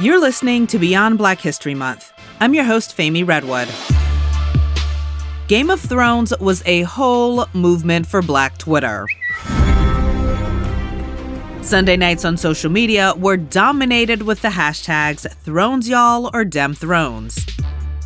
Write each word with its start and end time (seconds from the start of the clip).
You're 0.00 0.18
listening 0.18 0.66
to 0.66 0.78
Beyond 0.80 1.18
Black 1.18 1.40
History 1.40 1.76
Month. 1.76 2.12
I'm 2.40 2.52
your 2.52 2.64
host, 2.64 2.96
Femi 2.96 3.24
Redwood. 3.24 3.68
Game 5.46 5.70
of 5.70 5.80
Thrones 5.80 6.36
was 6.40 6.64
a 6.66 6.82
whole 6.82 7.46
movement 7.52 8.04
for 8.04 8.20
Black 8.20 8.58
Twitter. 8.58 9.06
Sunday 11.62 11.96
nights 11.96 12.24
on 12.24 12.36
social 12.36 12.72
media 12.72 13.14
were 13.16 13.36
dominated 13.36 14.22
with 14.22 14.42
the 14.42 14.48
hashtags 14.48 15.30
Thrones 15.44 15.88
Y'all 15.88 16.28
or 16.34 16.44
Dem 16.44 16.74
Thrones. 16.74 17.46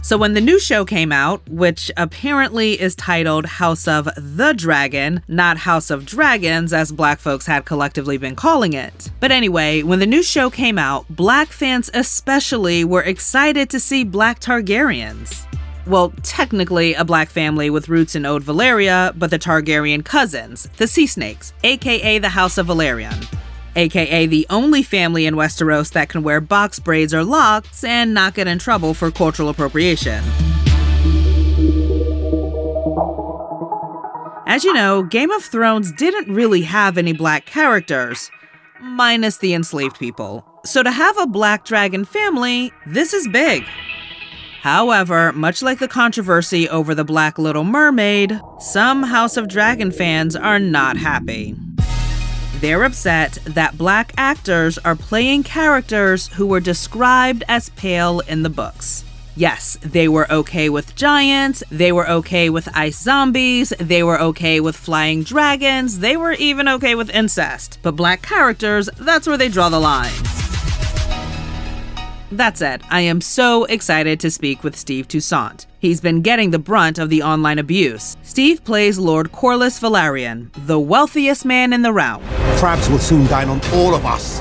So 0.03 0.17
when 0.17 0.35
the 0.35 0.41
new 0.41 0.59
show 0.59 0.85
came 0.85 1.13
out, 1.13 1.47
which 1.49 1.91
apparently 1.97 2.81
is 2.81 2.95
titled 2.95 3.45
House 3.45 3.87
of 3.87 4.09
the 4.17 4.55
Dragon, 4.57 5.23
not 5.29 5.59
House 5.59 5.91
of 5.91 6.07
Dragons 6.07 6.73
as 6.73 6.93
black 6.93 7.19
folks 7.19 7.47
had 7.47 7.67
collectively 7.67 8.17
been 8.17 8.37
calling 8.37 8.73
it. 8.73 9.11
But 9.21 9.33
anyway, 9.33 9.83
when 9.83 9.99
the 9.99 10.07
new 10.07 10.23
show 10.23 10.49
came 10.49 10.79
out, 10.79 11.05
black 11.11 11.49
fans 11.49 11.91
especially 11.93 12.85
were 12.85 13.03
excited 13.03 13.69
to 13.71 13.81
see 13.81 14.05
black 14.05 14.41
Targaryens 14.41 15.45
well, 15.89 16.13
technically 16.23 16.93
a 16.93 17.05
black 17.05 17.31
family 17.31 17.71
with 17.71 17.89
roots 17.89 18.15
in 18.15 18.27
Old 18.27 18.43
Valyria, 18.43 19.19
but 19.19 19.31
the 19.31 19.39
Targaryen 19.39 20.05
cousins, 20.05 20.69
the 20.77 20.87
Sea 20.87 21.07
Snakes, 21.07 21.55
aka 21.65 22.19
the 22.19 22.29
House 22.29 22.59
of 22.59 22.67
Velaryon 22.67 23.27
aka 23.79 24.27
the 24.27 24.47
only 24.51 24.83
family 24.83 25.25
in 25.25 25.35
Westeros 25.35 25.93
that 25.93 26.09
can 26.09 26.23
wear 26.23 26.41
box 26.41 26.79
braids 26.79 27.15
or 27.15 27.25
locks 27.25 27.85
and 27.85 28.13
not 28.13 28.35
get 28.35 28.49
in 28.49 28.59
trouble 28.59 28.93
for 28.93 29.11
cultural 29.11 29.49
appropriation. 29.49 30.23
As 34.47 34.65
you 34.65 34.73
know, 34.73 35.03
Game 35.03 35.31
of 35.31 35.45
Thrones 35.45 35.93
didn't 35.93 36.35
really 36.35 36.63
have 36.63 36.99
any 36.99 37.13
black 37.13 37.47
characters, 37.47 38.31
minus 38.81 39.39
the 39.39 39.55
enslaved 39.55 39.99
people. 39.99 40.45
So 40.65 40.83
to 40.83 40.91
have 40.91 41.17
a 41.19 41.27
black 41.27 41.65
dragon 41.65 42.05
family, 42.05 42.73
this 42.87 43.13
is 43.13 43.29
big. 43.29 43.65
However, 44.61 45.33
much 45.33 45.63
like 45.63 45.79
the 45.79 45.87
controversy 45.87 46.69
over 46.69 46.95
the 46.95 47.05
Black 47.05 47.39
Little 47.39 47.63
Mermaid, 47.63 48.41
some 48.59 49.05
House 49.05 49.37
of 49.37 49.49
Dragon 49.49 49.93
fans 49.93 50.35
are 50.35 50.59
not 50.59 50.97
happy. 50.97 51.55
They're 52.61 52.83
upset 52.83 53.39
that 53.45 53.79
black 53.79 54.13
actors 54.17 54.79
are 54.79 54.97
playing 54.97 55.45
characters 55.45 56.27
who 56.27 56.45
were 56.45 56.59
described 56.59 57.45
as 57.47 57.69
pale 57.71 58.19
in 58.21 58.43
the 58.43 58.51
books. 58.51 59.05
Yes, 59.37 59.79
they 59.81 60.09
were 60.09 60.31
okay 60.33 60.69
with 60.69 60.97
giants, 60.97 61.63
they 61.71 61.93
were 61.93 62.11
okay 62.11 62.51
with 62.51 62.69
ice 62.77 62.99
zombies, 62.99 63.73
they 63.79 64.03
were 64.03 64.21
okay 64.21 64.59
with 64.59 64.77
flying 64.77 65.23
dragons, 65.23 66.01
they 66.01 66.17
were 66.17 66.33
even 66.33 66.67
okay 66.67 66.97
with 66.97 67.11
incest. 67.11 67.79
But 67.83 67.95
black 67.95 68.23
characters, 68.23 68.91
that's 68.99 69.29
where 69.29 69.37
they 69.37 69.49
draw 69.49 69.69
the 69.69 69.79
line. 69.79 70.11
That 72.33 72.59
said, 72.59 72.83
I 72.91 73.03
am 73.03 73.21
so 73.21 73.67
excited 73.67 74.19
to 74.19 74.33
speak 74.33 74.65
with 74.65 74.77
Steve 74.77 75.07
Toussaint. 75.07 75.67
He's 75.79 76.01
been 76.01 76.23
getting 76.23 76.51
the 76.51 76.59
brunt 76.59 76.99
of 76.99 77.09
the 77.09 77.23
online 77.23 77.61
abuse. 77.61 78.17
Steve 78.25 78.65
plays 78.65 78.99
Lord 78.99 79.31
Corlys 79.31 79.81
Velaryon, 79.81 80.51
the 80.67 80.81
wealthiest 80.81 81.45
man 81.45 81.73
in 81.73 81.83
the 81.83 81.93
realm. 81.93 82.25
Crabs 82.59 82.91
will 82.91 82.99
soon 82.99 83.25
dine 83.29 83.49
on 83.49 83.61
all 83.73 83.95
of 83.95 84.05
us. 84.05 84.41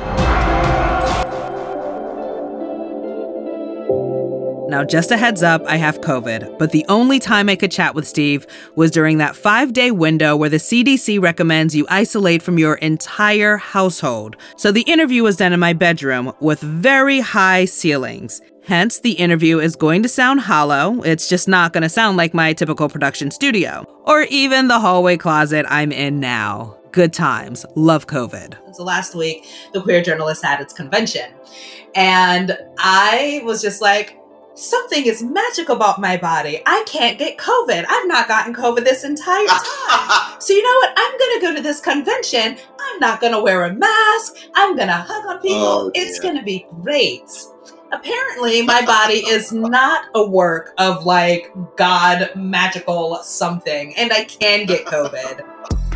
Now, 4.70 4.84
just 4.84 5.12
a 5.12 5.18
heads 5.18 5.44
up, 5.44 5.64
I 5.68 5.78
have 5.78 6.02
COVID, 6.02 6.58
but 6.58 6.72
the 6.72 6.84
only 6.90 7.20
time 7.20 7.48
I 7.48 7.56
could 7.56 7.72
chat 7.72 7.94
with 7.94 8.08
Steve 8.08 8.48
was 8.76 8.90
during 8.90 9.20
that 9.20 9.36
five 9.36 9.72
day 9.72 9.92
window 9.92 10.36
where 10.36 10.50
the 10.50 10.58
CDC 10.58 11.22
recommends 11.22 11.76
you 11.76 11.86
isolate 11.92 12.42
from 12.42 12.58
your 12.58 12.76
entire 12.76 13.58
household. 13.58 14.36
So 14.58 14.72
the 14.72 14.82
interview 14.82 15.22
was 15.22 15.38
done 15.38 15.54
in 15.54 15.60
my 15.60 15.74
bedroom 15.74 16.34
with 16.40 16.60
very 16.60 17.20
high 17.20 17.66
ceilings. 17.66 18.42
Hence, 18.64 19.00
the 19.00 19.12
interview 19.12 19.60
is 19.60 19.76
going 19.76 20.02
to 20.04 20.10
sound 20.10 20.42
hollow. 20.42 21.04
It's 21.04 21.30
just 21.30 21.48
not 21.48 21.72
going 21.72 21.84
to 21.84 21.90
sound 21.90 22.18
like 22.18 22.34
my 22.34 22.52
typical 22.52 22.90
production 22.90 23.30
studio, 23.30 23.86
or 24.06 24.24
even 24.24 24.70
the 24.70 24.80
hallway 24.80 25.18
closet 25.18 25.68
I'm 25.70 25.92
in 25.92 26.20
now. 26.20 26.77
Good 26.92 27.14
times. 27.14 27.66
Love 27.76 28.08
COVID. 28.08 28.76
So 28.76 28.84
last 28.84 29.16
week, 29.16 29.46
the 29.74 29.82
Queer 29.82 30.02
Journalist 30.02 30.44
had 30.44 30.62
its 30.62 30.74
convention. 30.74 31.32
And 31.96 32.58
I 32.78 33.42
was 33.44 33.62
just 33.62 33.82
like, 33.82 34.18
something 34.58 35.06
is 35.06 35.22
magic 35.22 35.70
about 35.70 36.00
my 36.00 36.18
body. 36.18 36.62
I 36.66 36.84
can't 36.88 37.20
get 37.20 37.38
COVID. 37.38 37.86
I've 37.88 38.08
not 38.08 38.28
gotten 38.28 38.54
COVID 38.54 38.84
this 38.84 39.04
entire 39.04 39.48
time. 39.48 40.36
so 40.40 40.54
you 40.54 40.64
know 40.64 40.76
what? 40.80 40.94
I'm 40.98 41.18
gonna 41.20 41.42
go 41.42 41.56
to 41.56 41.62
this 41.62 41.80
convention. 41.80 42.58
I'm 42.80 43.00
not 43.00 43.22
gonna 43.22 43.42
wear 43.42 43.66
a 43.66 43.74
mask. 43.74 44.36
I'm 44.56 44.76
gonna 44.76 45.06
hug 45.08 45.26
on 45.28 45.42
people. 45.42 45.58
Oh, 45.58 45.92
it's 45.94 46.20
gonna 46.20 46.44
be 46.44 46.66
great. 46.82 47.30
Apparently, 47.92 48.62
my 48.64 48.86
body 48.86 49.26
is 49.28 49.54
not 49.54 50.06
a 50.14 50.28
work 50.28 50.74
of 50.78 51.06
like 51.06 51.52
God 51.78 52.32
magical 52.36 53.18
something, 53.24 53.96
and 53.96 54.12
I 54.12 54.26
can 54.26 54.66
get 54.66 54.86
COVID. 54.86 55.78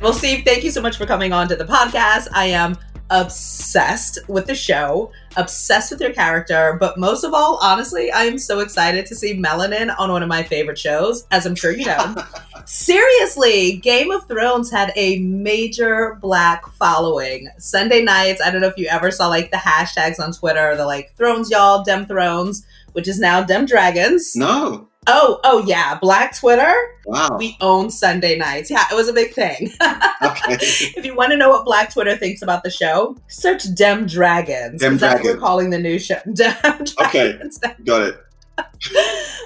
well, 0.00 0.12
Steve, 0.12 0.44
thank 0.44 0.64
you 0.64 0.70
so 0.70 0.80
much 0.80 0.96
for 0.96 1.06
coming 1.06 1.32
on 1.32 1.48
to 1.48 1.56
the 1.56 1.64
podcast. 1.64 2.28
I 2.32 2.46
am 2.46 2.76
obsessed 3.10 4.18
with 4.28 4.46
the 4.46 4.54
show, 4.54 5.12
obsessed 5.36 5.90
with 5.90 6.00
your 6.00 6.12
character, 6.12 6.76
but 6.78 6.98
most 6.98 7.24
of 7.24 7.32
all, 7.32 7.58
honestly, 7.62 8.10
I 8.10 8.24
am 8.24 8.38
so 8.38 8.60
excited 8.60 9.06
to 9.06 9.14
see 9.14 9.34
Melanin 9.34 9.94
on 9.98 10.10
one 10.10 10.22
of 10.22 10.28
my 10.28 10.42
favorite 10.42 10.78
shows, 10.78 11.26
as 11.30 11.46
I'm 11.46 11.54
sure 11.54 11.70
you 11.70 11.86
know. 11.86 12.16
Seriously, 12.64 13.76
Game 13.76 14.10
of 14.10 14.26
Thrones 14.26 14.70
had 14.70 14.92
a 14.96 15.20
major 15.20 16.18
black 16.20 16.66
following. 16.72 17.48
Sunday 17.58 18.02
nights, 18.02 18.40
I 18.42 18.50
don't 18.50 18.60
know 18.60 18.68
if 18.68 18.78
you 18.78 18.88
ever 18.88 19.10
saw 19.10 19.28
like 19.28 19.50
the 19.50 19.56
hashtags 19.56 20.18
on 20.18 20.32
Twitter, 20.32 20.76
the 20.76 20.86
like 20.86 21.14
Thrones 21.16 21.50
y'all, 21.50 21.84
Dem 21.84 22.06
Thrones, 22.06 22.66
which 22.92 23.08
is 23.08 23.20
now 23.20 23.42
Dem 23.42 23.66
Dragons. 23.66 24.34
No. 24.34 24.88
Oh, 25.06 25.40
oh 25.44 25.64
yeah, 25.66 25.98
Black 25.98 26.36
Twitter. 26.36 26.74
Wow. 27.04 27.36
We 27.38 27.56
own 27.60 27.90
Sunday 27.90 28.36
nights. 28.36 28.70
Yeah, 28.70 28.84
it 28.90 28.94
was 28.94 29.08
a 29.08 29.12
big 29.12 29.32
thing. 29.32 29.70
okay. 30.22 30.56
if 30.60 31.04
you 31.04 31.14
want 31.14 31.30
to 31.30 31.36
know 31.36 31.48
what 31.50 31.64
Black 31.64 31.92
Twitter 31.92 32.16
thinks 32.16 32.42
about 32.42 32.64
the 32.64 32.70
show, 32.70 33.16
search 33.28 33.72
Dem 33.74 34.06
Dragons. 34.06 34.80
Dem 34.80 34.96
Dragons. 34.96 35.00
That's 35.00 35.24
what 35.24 35.34
we're 35.34 35.40
calling 35.40 35.70
the 35.70 35.78
new 35.78 35.98
show. 35.98 36.18
Dem 36.32 36.56
Dragons. 36.62 37.60
Okay. 37.62 37.74
Got 37.84 38.02
it. 38.02 38.16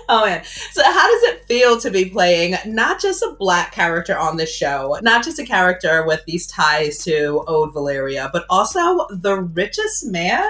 oh 0.09 0.25
man. 0.25 0.43
So 0.45 0.83
how 0.85 1.11
does 1.11 1.23
it 1.35 1.45
feel 1.47 1.79
to 1.81 1.91
be 1.91 2.07
playing 2.07 2.57
not 2.65 3.01
just 3.01 3.23
a 3.23 3.35
black 3.39 3.73
character 3.73 4.17
on 4.17 4.37
the 4.37 4.47
show, 4.47 4.99
not 5.03 5.25
just 5.25 5.39
a 5.39 5.45
character 5.45 6.07
with 6.07 6.25
these 6.27 6.47
ties 6.47 6.99
to 7.05 7.45
Old 7.49 7.75
Valyria, 7.75 8.31
but 8.33 8.45
also 8.49 9.07
the 9.11 9.43
richest 9.53 10.07
man 10.07 10.49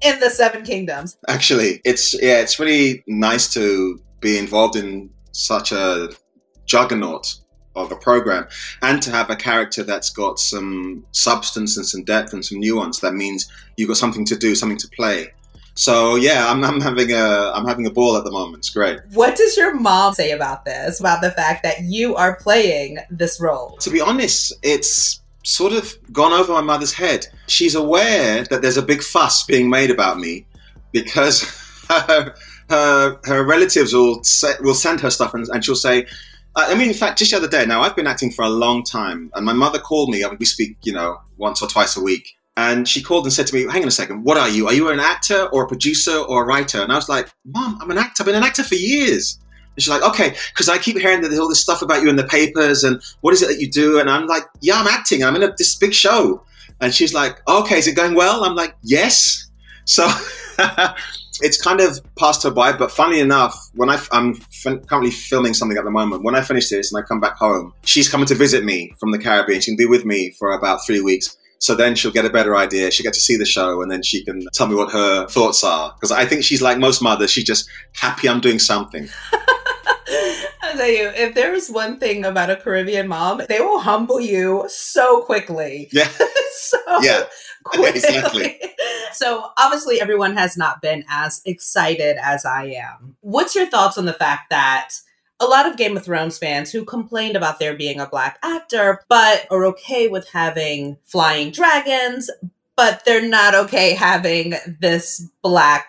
in 0.00 0.18
the 0.20 0.30
Seven 0.30 0.64
Kingdoms? 0.64 1.16
Actually, 1.28 1.80
it's 1.84 2.14
yeah, 2.20 2.40
it's 2.40 2.58
really 2.58 3.04
nice 3.06 3.52
to 3.54 4.00
be 4.24 4.38
involved 4.38 4.74
in 4.74 5.10
such 5.32 5.70
a 5.70 6.08
juggernaut 6.64 7.34
of 7.76 7.92
a 7.92 7.96
program 7.96 8.46
and 8.82 9.02
to 9.02 9.10
have 9.10 9.28
a 9.30 9.36
character 9.36 9.82
that's 9.82 10.08
got 10.08 10.38
some 10.38 11.04
substance 11.12 11.76
and 11.76 11.86
some 11.86 12.02
depth 12.04 12.32
and 12.32 12.44
some 12.44 12.58
nuance 12.58 13.00
that 13.00 13.14
means 13.14 13.50
you've 13.76 13.88
got 13.88 13.98
something 13.98 14.24
to 14.24 14.36
do 14.36 14.54
something 14.54 14.78
to 14.78 14.88
play. 14.88 15.30
So 15.74 16.16
yeah 16.16 16.50
I'm, 16.50 16.64
I'm 16.64 16.80
having 16.80 17.12
a 17.12 17.52
i'm 17.54 17.66
having 17.66 17.86
a 17.86 17.90
ball 17.90 18.16
at 18.16 18.24
the 18.24 18.30
moment. 18.30 18.58
It's 18.58 18.70
great. 18.70 19.00
What 19.12 19.36
does 19.36 19.56
your 19.56 19.74
mom 19.74 20.14
say 20.14 20.30
about 20.30 20.64
this 20.64 21.00
about 21.00 21.20
the 21.20 21.32
fact 21.32 21.62
that 21.64 21.82
you 21.82 22.16
are 22.16 22.36
playing 22.36 22.98
this 23.10 23.40
role? 23.40 23.76
To 23.78 23.90
be 23.90 24.00
honest 24.00 24.54
it's 24.62 25.20
sort 25.42 25.74
of 25.74 25.94
gone 26.12 26.32
over 26.32 26.52
my 26.52 26.62
mother's 26.62 26.94
head. 26.94 27.26
She's 27.48 27.74
aware 27.74 28.44
that 28.44 28.62
there's 28.62 28.78
a 28.78 28.82
big 28.82 29.02
fuss 29.02 29.44
being 29.44 29.68
made 29.68 29.90
about 29.90 30.18
me 30.18 30.46
because 30.92 31.42
her, 32.70 33.18
her, 33.24 33.44
relatives 33.44 33.92
will, 33.92 34.22
will 34.60 34.74
send 34.74 35.00
her 35.00 35.10
stuff 35.10 35.34
and, 35.34 35.46
and 35.48 35.64
she'll 35.64 35.74
say, 35.74 36.06
uh, 36.56 36.66
I 36.68 36.74
mean, 36.74 36.88
in 36.88 36.94
fact, 36.94 37.18
just 37.18 37.32
the 37.32 37.36
other 37.36 37.48
day, 37.48 37.66
now 37.66 37.82
I've 37.82 37.96
been 37.96 38.06
acting 38.06 38.30
for 38.30 38.44
a 38.44 38.48
long 38.48 38.84
time, 38.84 39.30
and 39.34 39.44
my 39.44 39.52
mother 39.52 39.80
called 39.80 40.10
me. 40.10 40.24
I 40.24 40.28
mean, 40.28 40.36
we 40.38 40.46
speak, 40.46 40.76
you 40.84 40.92
know, 40.92 41.18
once 41.36 41.60
or 41.60 41.68
twice 41.68 41.96
a 41.96 42.00
week. 42.00 42.28
And 42.56 42.86
she 42.86 43.02
called 43.02 43.24
and 43.24 43.32
said 43.32 43.48
to 43.48 43.54
me, 43.54 43.64
Hang 43.64 43.82
on 43.82 43.88
a 43.88 43.90
second, 43.90 44.22
what 44.22 44.36
are 44.36 44.48
you? 44.48 44.68
Are 44.68 44.72
you 44.72 44.88
an 44.88 45.00
actor 45.00 45.48
or 45.52 45.64
a 45.64 45.66
producer 45.66 46.16
or 46.16 46.44
a 46.44 46.46
writer? 46.46 46.80
And 46.80 46.92
I 46.92 46.94
was 46.94 47.08
like, 47.08 47.28
Mom, 47.44 47.78
I'm 47.82 47.90
an 47.90 47.98
actor. 47.98 48.22
I've 48.22 48.26
been 48.26 48.36
an 48.36 48.44
actor 48.44 48.62
for 48.62 48.76
years. 48.76 49.40
And 49.74 49.82
she's 49.82 49.90
like, 49.90 50.02
okay, 50.02 50.36
because 50.52 50.68
I 50.68 50.78
keep 50.78 50.96
hearing 50.96 51.20
that 51.22 51.28
there's 51.28 51.40
all 51.40 51.48
this 51.48 51.60
stuff 51.60 51.82
about 51.82 52.02
you 52.02 52.08
in 52.08 52.14
the 52.14 52.24
papers 52.24 52.84
and 52.84 53.02
what 53.22 53.34
is 53.34 53.42
it 53.42 53.48
that 53.48 53.60
you 53.60 53.68
do? 53.68 53.98
And 53.98 54.08
I'm 54.08 54.26
like, 54.26 54.44
yeah, 54.60 54.78
I'm 54.78 54.86
acting. 54.86 55.24
I'm 55.24 55.34
in 55.34 55.42
a, 55.42 55.52
this 55.58 55.74
big 55.74 55.92
show. 55.92 56.44
And 56.80 56.94
she's 56.94 57.12
like, 57.12 57.46
okay, 57.48 57.78
is 57.78 57.88
it 57.88 57.96
going 57.96 58.14
well? 58.14 58.44
I'm 58.44 58.54
like, 58.54 58.76
yes. 58.82 59.50
So 59.84 60.08
it's 61.40 61.60
kind 61.60 61.80
of 61.80 62.00
passed 62.16 62.42
her 62.42 62.50
by. 62.50 62.72
But 62.72 62.90
funny 62.90 63.20
enough, 63.20 63.56
when 63.74 63.90
I, 63.90 64.00
am 64.12 64.40
currently 64.86 65.10
filming 65.10 65.54
something 65.54 65.78
at 65.78 65.84
the 65.84 65.90
moment, 65.90 66.22
when 66.22 66.34
I 66.34 66.42
finish 66.42 66.68
this 66.68 66.92
and 66.92 67.02
I 67.02 67.06
come 67.06 67.20
back 67.20 67.36
home, 67.36 67.72
she's 67.84 68.08
coming 68.08 68.26
to 68.26 68.34
visit 68.34 68.64
me 68.64 68.92
from 68.98 69.10
the 69.10 69.18
Caribbean. 69.18 69.60
She 69.60 69.70
can 69.70 69.76
be 69.76 69.86
with 69.86 70.04
me 70.04 70.30
for 70.38 70.52
about 70.52 70.84
three 70.86 71.00
weeks. 71.00 71.36
So 71.58 71.74
then 71.74 71.94
she'll 71.94 72.12
get 72.12 72.24
a 72.24 72.30
better 72.30 72.56
idea. 72.56 72.90
She'll 72.90 73.04
get 73.04 73.14
to 73.14 73.20
see 73.20 73.36
the 73.36 73.46
show 73.46 73.80
and 73.80 73.90
then 73.90 74.02
she 74.02 74.24
can 74.24 74.46
tell 74.52 74.66
me 74.66 74.74
what 74.74 74.92
her 74.92 75.26
thoughts 75.28 75.64
are. 75.64 75.94
Because 75.94 76.12
I 76.12 76.26
think 76.26 76.44
she's 76.44 76.60
like 76.60 76.78
most 76.78 77.00
mothers, 77.00 77.30
she's 77.30 77.44
just 77.44 77.68
happy 77.94 78.28
I'm 78.28 78.40
doing 78.40 78.58
something. 78.58 79.08
I'll 80.62 80.76
tell 80.76 80.88
you, 80.88 81.10
if 81.14 81.34
there's 81.34 81.68
one 81.68 81.98
thing 81.98 82.24
about 82.24 82.50
a 82.50 82.56
Caribbean 82.56 83.08
mom, 83.08 83.42
they 83.48 83.60
will 83.60 83.80
humble 83.80 84.20
you 84.20 84.64
so 84.68 85.22
quickly. 85.22 85.88
Yeah. 85.92 86.08
so 86.52 86.78
yeah. 87.02 87.24
Quickly. 87.64 87.88
Exactly. 87.88 88.60
So 89.12 89.50
obviously 89.56 90.00
everyone 90.00 90.36
has 90.36 90.56
not 90.56 90.82
been 90.82 91.04
as 91.08 91.40
excited 91.44 92.16
as 92.22 92.44
I 92.44 92.66
am. 92.66 93.16
What's 93.20 93.54
your 93.54 93.66
thoughts 93.66 93.96
on 93.96 94.04
the 94.04 94.12
fact 94.12 94.50
that 94.50 94.90
a 95.40 95.46
lot 95.46 95.66
of 95.66 95.76
Game 95.76 95.96
of 95.96 96.04
Thrones 96.04 96.38
fans 96.38 96.70
who 96.70 96.84
complained 96.84 97.36
about 97.36 97.58
there 97.58 97.76
being 97.76 98.00
a 98.00 98.08
black 98.08 98.38
actor, 98.42 99.02
but 99.08 99.46
are 99.50 99.64
okay 99.66 100.08
with 100.08 100.28
having 100.28 100.96
flying 101.04 101.50
dragons, 101.50 102.30
but 102.76 103.04
they're 103.04 103.26
not 103.26 103.54
okay 103.54 103.94
having 103.94 104.54
this 104.80 105.28
black 105.42 105.86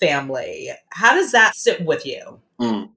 family. 0.00 0.70
How 0.90 1.14
does 1.14 1.32
that 1.32 1.54
sit 1.54 1.84
with 1.84 2.06
you? 2.06 2.40
Mm. 2.60 2.90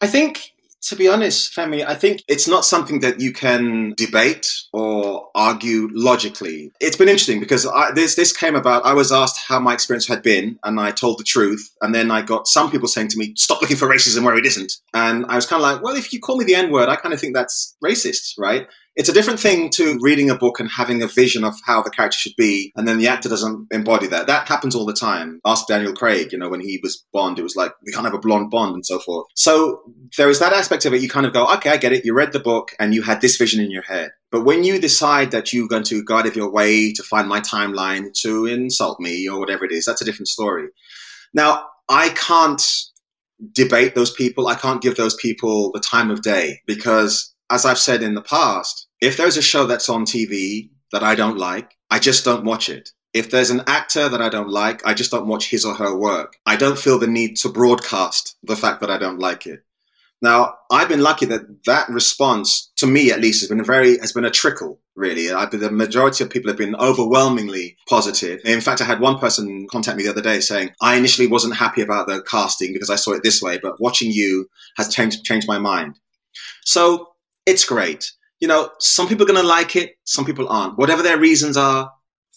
I 0.00 0.06
think, 0.06 0.52
to 0.82 0.96
be 0.96 1.08
honest, 1.08 1.54
Femi, 1.54 1.84
I 1.84 1.94
think 1.94 2.22
it's 2.28 2.46
not 2.46 2.64
something 2.64 3.00
that 3.00 3.20
you 3.20 3.32
can 3.32 3.94
debate 3.96 4.46
or 4.72 5.28
argue 5.34 5.88
logically. 5.92 6.70
It's 6.80 6.96
been 6.96 7.08
interesting 7.08 7.40
because 7.40 7.66
I, 7.66 7.90
this 7.92 8.14
this 8.14 8.32
came 8.32 8.54
about. 8.54 8.84
I 8.86 8.94
was 8.94 9.10
asked 9.10 9.40
how 9.48 9.58
my 9.58 9.74
experience 9.74 10.06
had 10.06 10.22
been, 10.22 10.58
and 10.62 10.78
I 10.78 10.92
told 10.92 11.18
the 11.18 11.24
truth. 11.24 11.74
And 11.82 11.94
then 11.94 12.10
I 12.10 12.22
got 12.22 12.46
some 12.46 12.70
people 12.70 12.88
saying 12.88 13.08
to 13.08 13.18
me, 13.18 13.34
"Stop 13.36 13.60
looking 13.60 13.76
for 13.76 13.88
racism 13.88 14.24
where 14.24 14.36
it 14.36 14.46
isn't." 14.46 14.72
And 14.94 15.26
I 15.26 15.34
was 15.34 15.46
kind 15.46 15.60
of 15.60 15.68
like, 15.68 15.82
"Well, 15.82 15.96
if 15.96 16.12
you 16.12 16.20
call 16.20 16.36
me 16.36 16.44
the 16.44 16.54
N 16.54 16.70
word, 16.70 16.88
I 16.88 16.96
kind 16.96 17.12
of 17.12 17.20
think 17.20 17.34
that's 17.34 17.76
racist, 17.84 18.34
right?" 18.38 18.68
It's 18.98 19.08
a 19.08 19.12
different 19.12 19.38
thing 19.38 19.70
to 19.70 19.96
reading 20.00 20.28
a 20.28 20.34
book 20.34 20.58
and 20.58 20.68
having 20.68 21.02
a 21.04 21.06
vision 21.06 21.44
of 21.44 21.54
how 21.64 21.80
the 21.80 21.88
character 21.88 22.18
should 22.18 22.34
be, 22.36 22.72
and 22.74 22.88
then 22.88 22.98
the 22.98 23.06
actor 23.06 23.28
doesn't 23.28 23.68
embody 23.70 24.08
that. 24.08 24.26
That 24.26 24.48
happens 24.48 24.74
all 24.74 24.84
the 24.84 24.92
time. 24.92 25.40
Ask 25.46 25.68
Daniel 25.68 25.94
Craig, 25.94 26.32
you 26.32 26.38
know, 26.38 26.48
when 26.48 26.60
he 26.60 26.80
was 26.82 27.06
Bond, 27.12 27.38
it 27.38 27.44
was 27.44 27.54
like, 27.54 27.72
we 27.86 27.92
can't 27.92 28.04
have 28.04 28.14
a 28.14 28.18
blonde 28.18 28.50
Bond 28.50 28.74
and 28.74 28.84
so 28.84 28.98
forth. 28.98 29.28
So 29.36 29.82
there 30.16 30.28
is 30.28 30.40
that 30.40 30.52
aspect 30.52 30.84
of 30.84 30.92
it. 30.92 31.00
You 31.00 31.08
kind 31.08 31.26
of 31.26 31.32
go, 31.32 31.46
okay, 31.54 31.70
I 31.70 31.76
get 31.76 31.92
it. 31.92 32.04
You 32.04 32.12
read 32.12 32.32
the 32.32 32.40
book 32.40 32.74
and 32.80 32.92
you 32.92 33.02
had 33.02 33.20
this 33.20 33.36
vision 33.36 33.64
in 33.64 33.70
your 33.70 33.82
head. 33.82 34.10
But 34.32 34.44
when 34.44 34.64
you 34.64 34.80
decide 34.80 35.30
that 35.30 35.52
you're 35.52 35.68
going 35.68 35.84
to 35.84 36.02
go 36.02 36.16
out 36.16 36.26
of 36.26 36.34
your 36.34 36.50
way 36.50 36.92
to 36.92 37.02
find 37.04 37.28
my 37.28 37.40
timeline 37.40 38.12
to 38.22 38.46
insult 38.46 38.98
me 38.98 39.28
or 39.28 39.38
whatever 39.38 39.64
it 39.64 39.70
is, 39.70 39.84
that's 39.84 40.02
a 40.02 40.04
different 40.04 40.26
story. 40.26 40.66
Now, 41.32 41.66
I 41.88 42.08
can't 42.08 42.62
debate 43.52 43.94
those 43.94 44.10
people. 44.10 44.48
I 44.48 44.56
can't 44.56 44.82
give 44.82 44.96
those 44.96 45.14
people 45.14 45.70
the 45.70 45.78
time 45.78 46.10
of 46.10 46.22
day 46.22 46.62
because, 46.66 47.32
as 47.48 47.64
I've 47.64 47.78
said 47.78 48.02
in 48.02 48.14
the 48.14 48.22
past, 48.22 48.87
if 49.00 49.16
there's 49.16 49.36
a 49.36 49.42
show 49.42 49.66
that's 49.66 49.88
on 49.88 50.04
TV 50.04 50.70
that 50.92 51.02
I 51.02 51.14
don't 51.14 51.38
like, 51.38 51.76
I 51.90 51.98
just 51.98 52.24
don't 52.24 52.44
watch 52.44 52.68
it. 52.68 52.90
If 53.14 53.30
there's 53.30 53.50
an 53.50 53.62
actor 53.66 54.08
that 54.08 54.20
I 54.20 54.28
don't 54.28 54.50
like, 54.50 54.86
I 54.86 54.94
just 54.94 55.10
don't 55.10 55.28
watch 55.28 55.48
his 55.48 55.64
or 55.64 55.74
her 55.74 55.96
work. 55.96 56.36
I 56.46 56.56
don't 56.56 56.78
feel 56.78 56.98
the 56.98 57.06
need 57.06 57.36
to 57.38 57.48
broadcast 57.48 58.36
the 58.42 58.56
fact 58.56 58.80
that 58.80 58.90
I 58.90 58.98
don't 58.98 59.18
like 59.18 59.46
it. 59.46 59.64
Now, 60.20 60.54
I've 60.70 60.88
been 60.88 61.02
lucky 61.02 61.26
that 61.26 61.64
that 61.66 61.88
response, 61.88 62.72
to 62.76 62.86
me 62.86 63.12
at 63.12 63.20
least, 63.20 63.40
has 63.40 63.48
been 63.48 63.60
a 63.60 63.64
very 63.64 63.98
has 63.98 64.12
been 64.12 64.24
a 64.24 64.30
trickle. 64.30 64.80
Really, 64.96 65.32
I, 65.32 65.46
the 65.46 65.70
majority 65.70 66.24
of 66.24 66.30
people 66.30 66.50
have 66.50 66.58
been 66.58 66.74
overwhelmingly 66.74 67.76
positive. 67.88 68.40
In 68.44 68.60
fact, 68.60 68.80
I 68.80 68.84
had 68.84 68.98
one 68.98 69.18
person 69.20 69.68
contact 69.70 69.96
me 69.96 70.02
the 70.02 70.10
other 70.10 70.20
day 70.20 70.40
saying, 70.40 70.72
"I 70.82 70.96
initially 70.96 71.28
wasn't 71.28 71.54
happy 71.54 71.82
about 71.82 72.08
the 72.08 72.20
casting 72.22 72.72
because 72.72 72.90
I 72.90 72.96
saw 72.96 73.12
it 73.12 73.22
this 73.22 73.40
way, 73.40 73.60
but 73.62 73.80
watching 73.80 74.10
you 74.10 74.48
has 74.76 74.92
changed 74.92 75.24
changed 75.24 75.46
my 75.46 75.58
mind." 75.58 76.00
So 76.64 77.10
it's 77.46 77.64
great 77.64 78.10
you 78.40 78.48
know, 78.48 78.70
some 78.78 79.08
people 79.08 79.24
are 79.24 79.32
going 79.32 79.40
to 79.40 79.46
like 79.46 79.76
it, 79.76 79.96
some 80.04 80.24
people 80.24 80.48
aren't. 80.48 80.78
Whatever 80.78 81.02
their 81.02 81.18
reasons 81.18 81.56
are, 81.56 81.92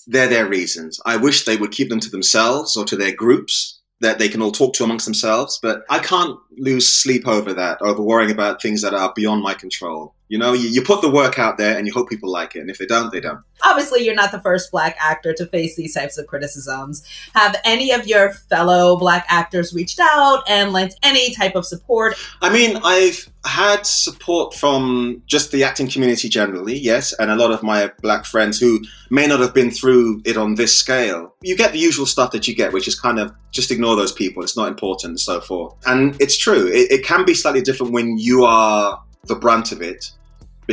they're 0.08 0.28
their 0.28 0.48
reasons. 0.48 1.00
I 1.06 1.18
wish 1.18 1.46
they 1.46 1.58
would 1.58 1.72
keep 1.72 1.90
them 1.90 2.00
to 2.00 2.10
themselves 2.10 2.76
or 2.76 2.86
to 2.86 2.96
their 2.96 3.14
groups 3.14 3.80
that 4.02 4.18
they 4.18 4.28
can 4.28 4.42
all 4.42 4.52
talk 4.52 4.74
to 4.74 4.84
amongst 4.84 5.06
themselves. 5.06 5.60
But 5.62 5.84
I 5.90 6.00
can't 6.00 6.38
lose 6.58 6.88
sleep 6.88 7.28
over 7.28 7.54
that, 7.54 7.82
over 7.82 8.02
worrying 8.02 8.32
about 8.32 8.62
things 8.62 8.82
that 8.82 8.96
are 8.96 9.14
beyond 9.16 9.44
my 9.44 9.54
control. 9.54 10.16
You 10.32 10.38
know, 10.38 10.54
you, 10.54 10.70
you, 10.70 10.82
put 10.82 11.02
the 11.02 11.10
work 11.10 11.38
out 11.38 11.58
there 11.58 11.78
and 11.78 11.86
you 11.86 11.92
hope 11.92 12.08
people 12.08 12.32
like 12.32 12.56
it. 12.56 12.62
And 12.62 12.70
if 12.70 12.78
they 12.78 12.86
don't, 12.86 13.12
they 13.12 13.20
don't. 13.20 13.42
Obviously, 13.64 14.06
you're 14.06 14.16
not 14.16 14.32
the 14.32 14.40
first 14.40 14.72
black 14.72 14.96
actor 14.98 15.34
to 15.34 15.46
face 15.46 15.76
these 15.76 15.94
types 15.94 16.18
of 16.18 16.26
criticisms. 16.26 17.04
Have 17.36 17.58
any 17.66 17.92
of 17.92 18.08
your 18.08 18.32
fellow 18.32 18.96
black 18.96 19.26
actors 19.28 19.74
reached 19.74 20.00
out 20.00 20.44
and 20.48 20.72
lent 20.72 20.94
any 21.04 21.36
type 21.36 21.58
of 21.58 21.66
support? 21.66 22.16
I 22.42 22.50
mean, 22.50 22.78
I've 22.82 23.30
had 23.44 23.86
support 23.86 24.54
from 24.54 25.22
just 25.26 25.52
the 25.52 25.66
acting 25.66 25.90
community 25.90 26.30
generally, 26.30 26.78
yes, 26.78 27.12
and 27.20 27.30
a 27.30 27.36
lot 27.36 27.52
of 27.52 27.62
my 27.62 27.92
black 28.02 28.24
friends 28.24 28.58
who 28.58 28.80
may 29.10 29.28
not 29.28 29.42
have 29.42 29.54
been 29.54 29.70
through 29.70 30.22
it 30.24 30.38
on 30.38 30.56
this 30.56 30.74
scale. 30.74 31.36
You 31.42 31.58
get 31.58 31.74
the 31.74 31.80
usual 31.80 32.06
stuff 32.06 32.32
that 32.32 32.48
you 32.48 32.56
get, 32.56 32.72
which 32.72 32.88
is 32.88 32.98
kind 32.98 33.20
of 33.20 33.34
just 33.52 33.70
ignore 33.70 33.98
those 33.98 34.14
people, 34.14 34.44
it's 34.44 34.56
not 34.56 34.70
important, 34.70 35.10
and 35.10 35.20
so 35.20 35.42
forth. 35.42 35.76
And 35.86 36.16
it's 36.22 36.38
true, 36.38 36.68
it, 36.68 36.90
it 36.90 37.04
can 37.04 37.26
be 37.26 37.34
slightly 37.34 37.62
different 37.62 37.92
when 37.92 38.18
you 38.18 38.46
are 38.46 39.04
the 39.26 39.36
brunt 39.36 39.74
of 39.74 39.82
it 39.82 40.12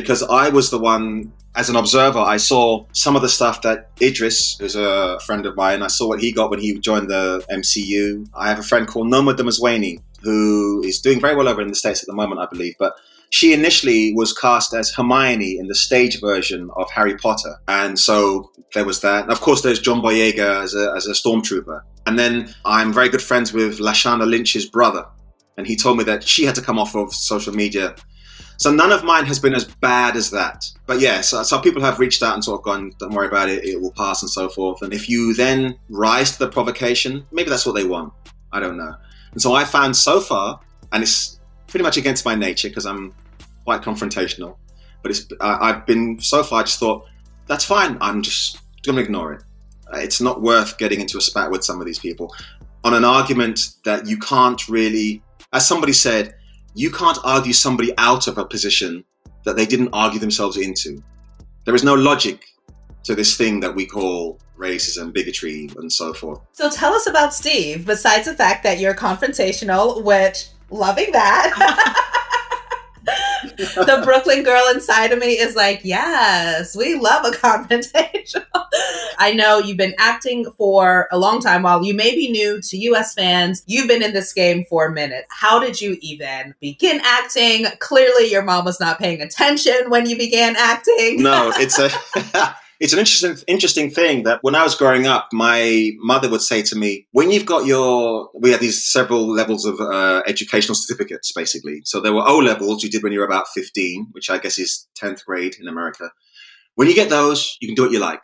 because 0.01 0.23
I 0.23 0.49
was 0.49 0.71
the 0.71 0.79
one 0.79 1.33
as 1.57 1.69
an 1.69 1.75
observer, 1.75 2.21
I 2.21 2.37
saw 2.37 2.87
some 2.93 3.17
of 3.17 3.23
the 3.23 3.29
stuff 3.29 3.63
that 3.63 3.91
Idris, 4.01 4.57
who's 4.59 4.77
a 4.77 5.19
friend 5.27 5.45
of 5.45 5.57
mine, 5.57 5.83
I 5.83 5.89
saw 5.89 6.07
what 6.07 6.21
he 6.21 6.31
got 6.31 6.51
when 6.51 6.61
he 6.61 6.79
joined 6.79 7.11
the 7.11 7.45
MCU. 7.51 8.29
I 8.35 8.49
have 8.49 8.61
a 8.61 8.63
friend 8.63 8.87
called 8.87 9.09
Noma 9.09 9.35
Dumezweni, 9.35 10.01
who 10.23 10.83
is 10.85 11.01
doing 11.01 11.21
very 11.21 11.35
well 11.35 11.49
over 11.49 11.61
in 11.61 11.69
the 11.69 11.75
States 11.75 12.01
at 12.01 12.07
the 12.07 12.15
moment, 12.15 12.41
I 12.41 12.47
believe. 12.47 12.75
But 12.79 12.95
she 13.31 13.53
initially 13.53 14.15
was 14.15 14.33
cast 14.33 14.73
as 14.73 14.95
Hermione 14.95 15.59
in 15.59 15.67
the 15.67 15.75
stage 15.75 16.21
version 16.21 16.71
of 16.77 16.89
Harry 16.93 17.17
Potter. 17.17 17.57
And 17.67 17.99
so 17.99 18.51
there 18.75 18.85
was 18.85 19.01
that. 19.01 19.25
And 19.25 19.33
of 19.33 19.41
course, 19.41 19.63
there's 19.63 19.81
John 19.81 20.01
Boyega 20.01 20.63
as 20.63 20.75
a, 20.75 20.93
as 20.97 21.07
a 21.09 21.13
stormtrooper. 21.13 21.81
And 22.07 22.19
then 22.19 22.55
I'm 22.65 22.93
very 22.93 23.09
good 23.09 23.23
friends 23.23 23.53
with 23.53 23.81
Lashana 23.81 24.27
Lynch's 24.29 24.67
brother. 24.67 25.07
And 25.57 25.67
he 25.67 25.75
told 25.75 25.99
me 25.99 26.05
that 26.05 26.23
she 26.23 26.45
had 26.45 26.55
to 26.55 26.63
come 26.63 26.79
off 26.79 26.95
of 26.95 27.13
social 27.13 27.53
media 27.53 27.97
so 28.59 28.73
none 28.73 28.91
of 28.91 29.05
mine 29.05 29.25
has 29.27 29.39
been 29.39 29.55
as 29.55 29.65
bad 29.65 30.17
as 30.17 30.31
that. 30.33 30.65
But 30.87 31.01
yeah, 31.01 31.21
so, 31.21 31.45
so 31.45 31.61
people 31.61 31.81
have 31.81 32.01
reached 32.01 32.25
out 32.25 32.35
and 32.35 32.43
sort 32.43 32.61
of 32.61 32.65
gone, 32.65 32.93
don't 32.99 33.13
worry 33.13 33.29
about 33.29 33.49
it, 33.49 33.65
it 33.65 33.81
will 33.81 33.93
pass 33.93 34.21
and 34.23 34.31
so 34.31 34.49
forth. 34.49 34.83
And 34.83 34.93
if 34.93 35.09
you 35.09 35.33
then 35.33 35.79
rise 35.89 36.33
to 36.33 36.41
the 36.41 36.49
provocation, 36.49 37.25
maybe 37.31 37.51
that's 37.51 37.65
what 37.65 37.77
they 37.77 37.85
want. 37.85 38.13
I 38.53 38.59
don't 38.59 38.77
know. 38.77 38.95
And 39.31 39.41
so 39.41 39.55
I 39.55 39.65
found 39.65 39.97
so 39.97 40.21
far, 40.21 40.59
and 40.91 41.05
it's 41.05 41.39
pretty 41.69 41.85
much 41.85 41.97
against 41.97 42.25
my 42.25 42.35
nature 42.35 42.69
because 42.69 42.85
I'm 42.85 43.15
quite 43.65 43.83
confrontational, 43.83 44.57
but 45.03 45.13
it's 45.13 45.29
I, 45.41 45.71
I've 45.71 45.87
been 45.87 46.19
so 46.19 46.43
far 46.43 46.61
I 46.61 46.63
just 46.65 46.81
thought, 46.81 47.07
that's 47.47 47.65
fine, 47.65 47.97
I'm 48.01 48.23
just 48.23 48.59
going 48.83 48.97
to 48.97 49.03
ignore 49.03 49.35
it. 49.35 49.45
It's 49.95 50.21
not 50.21 50.43
worth 50.43 50.79
getting 50.79 51.01
into 51.01 51.17
a 51.17 51.21
spat 51.21 51.51
with 51.51 51.65
some 51.65 51.81
of 51.81 51.87
these 51.87 51.99
people 51.99 52.35
on 52.83 52.93
an 52.93 53.05
argument 53.05 53.61
that 53.85 54.07
you 54.07 54.19
can't 54.19 54.69
really, 54.69 55.23
as 55.53 55.67
somebody 55.67 55.93
said, 55.93 56.35
you 56.79 56.93
can't 56.93 57.19
argue 57.25 57.53
somebody 57.53 57.93
out 57.99 58.29
of 58.29 58.39
a 58.39 58.45
position 58.45 59.05
that 59.45 59.57
they 59.57 59.67
didn't 59.67 59.89
argue 59.93 60.21
themselves 60.21 60.57
into. 60.57 61.03
There 61.65 61.75
is 61.75 61.83
no 61.83 61.95
logic 61.95 62.45
to 63.03 63.17
this 63.17 63.37
thing 63.37 63.59
that 63.61 63.75
we 63.75 63.85
call 63.85 64.39
racism, 64.57 65.13
bigotry, 65.13 65.69
and 65.77 65.93
so 65.93 66.15
forth. 66.15 66.41
So 66.53 66.71
tell 66.71 66.93
us 66.95 67.09
about 67.09 67.35
Steve, 67.35 67.85
besides 67.85 68.27
the 68.27 68.35
fact 68.35 68.63
that 68.63 68.79
you're 68.79 68.95
confrontational, 68.95 70.05
which 70.05 70.51
loving 70.71 71.11
that. 71.11 72.05
the 73.59 74.01
Brooklyn 74.05 74.45
girl 74.45 74.63
inside 74.73 75.13
of 75.13 75.19
me 75.19 75.33
is 75.39 75.57
like, 75.57 75.81
yes, 75.83 76.77
we 76.77 76.95
love 76.95 77.25
a 77.25 77.31
confrontation. 77.37 78.43
I 79.19 79.33
know 79.35 79.59
you've 79.59 79.77
been 79.77 79.95
acting 79.99 80.47
for 80.57 81.09
a 81.11 81.19
long 81.19 81.41
time. 81.41 81.63
While 81.63 81.85
you 81.85 81.95
may 81.95 82.15
be 82.15 82.31
new 82.31 82.61
to 82.61 82.77
US 82.77 83.15
fans, 83.15 83.65
you've 83.67 83.89
been 83.89 84.03
in 84.03 84.13
this 84.13 84.33
game 84.33 84.65
for 84.71 84.87
a 84.87 84.93
minute. 84.93 85.27
How 85.31 85.59
did 85.59 85.81
you 85.81 85.97
even 86.01 86.55
begin 86.61 87.01
acting? 87.03 87.67
Clearly, 87.81 88.31
your 88.31 88.43
mom 88.43 88.65
was 88.65 88.79
not 88.79 88.99
paying 88.99 89.21
attention 89.21 89.89
when 89.91 90.09
you 90.09 90.17
began 90.17 90.55
acting. 90.57 91.23
No, 91.23 91.53
it's 91.57 91.79
a. 91.79 91.91
it's 92.81 92.93
an 92.93 92.99
interesting 93.01 93.37
interesting 93.49 93.91
thing 93.91 94.23
that 94.23 94.39
when 94.43 94.55
I 94.55 94.63
was 94.63 94.77
growing 94.77 95.07
up, 95.07 95.29
my 95.33 95.91
mother 95.99 96.29
would 96.31 96.43
say 96.43 96.63
to 96.63 96.77
me, 96.77 97.07
"When 97.13 97.31
you've 97.31 97.47
got 97.47 97.67
your, 97.67 98.31
we 98.35 98.51
had 98.53 98.61
these 98.61 98.85
several 98.85 99.29
levels 99.29 99.65
of 99.65 99.81
uh, 99.81 100.23
educational 100.27 100.77
certificates, 100.77 101.33
basically. 101.33 101.81
So 101.85 102.01
there 102.01 102.13
were 102.13 102.27
O 102.27 102.39
levels 102.39 102.85
you 102.85 102.91
did 102.91 103.03
when 103.03 103.13
you 103.13 103.19
were 103.19 103.27
about 103.27 103.49
fifteen, 103.55 104.07
which 104.13 104.31
I 104.31 104.39
guess 104.39 104.59
is 104.59 104.87
tenth 104.95 105.25
grade 105.25 105.57
in 105.61 105.67
America. 105.67 106.11
When 106.77 106.87
you 106.89 106.95
get 106.95 107.11
those, 107.11 107.57
you 107.61 107.67
can 107.67 107.75
do 107.75 107.83
what 107.83 107.93
you 107.93 107.99
like. 107.99 108.21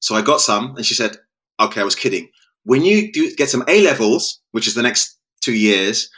So 0.00 0.14
I 0.14 0.22
got 0.22 0.40
some, 0.40 0.74
and 0.76 0.86
she 0.86 0.94
said, 0.94 1.16
"Okay, 1.60 1.80
I 1.82 1.84
was 1.84 1.94
kidding. 1.94 2.30
When 2.64 2.84
you 2.84 3.12
do 3.12 3.34
get 3.36 3.50
some 3.50 3.64
A 3.68 3.82
levels, 3.82 4.40
which 4.52 4.66
is 4.66 4.74
the 4.74 4.82
next 4.82 5.18
two 5.42 5.54
years, 5.54 6.08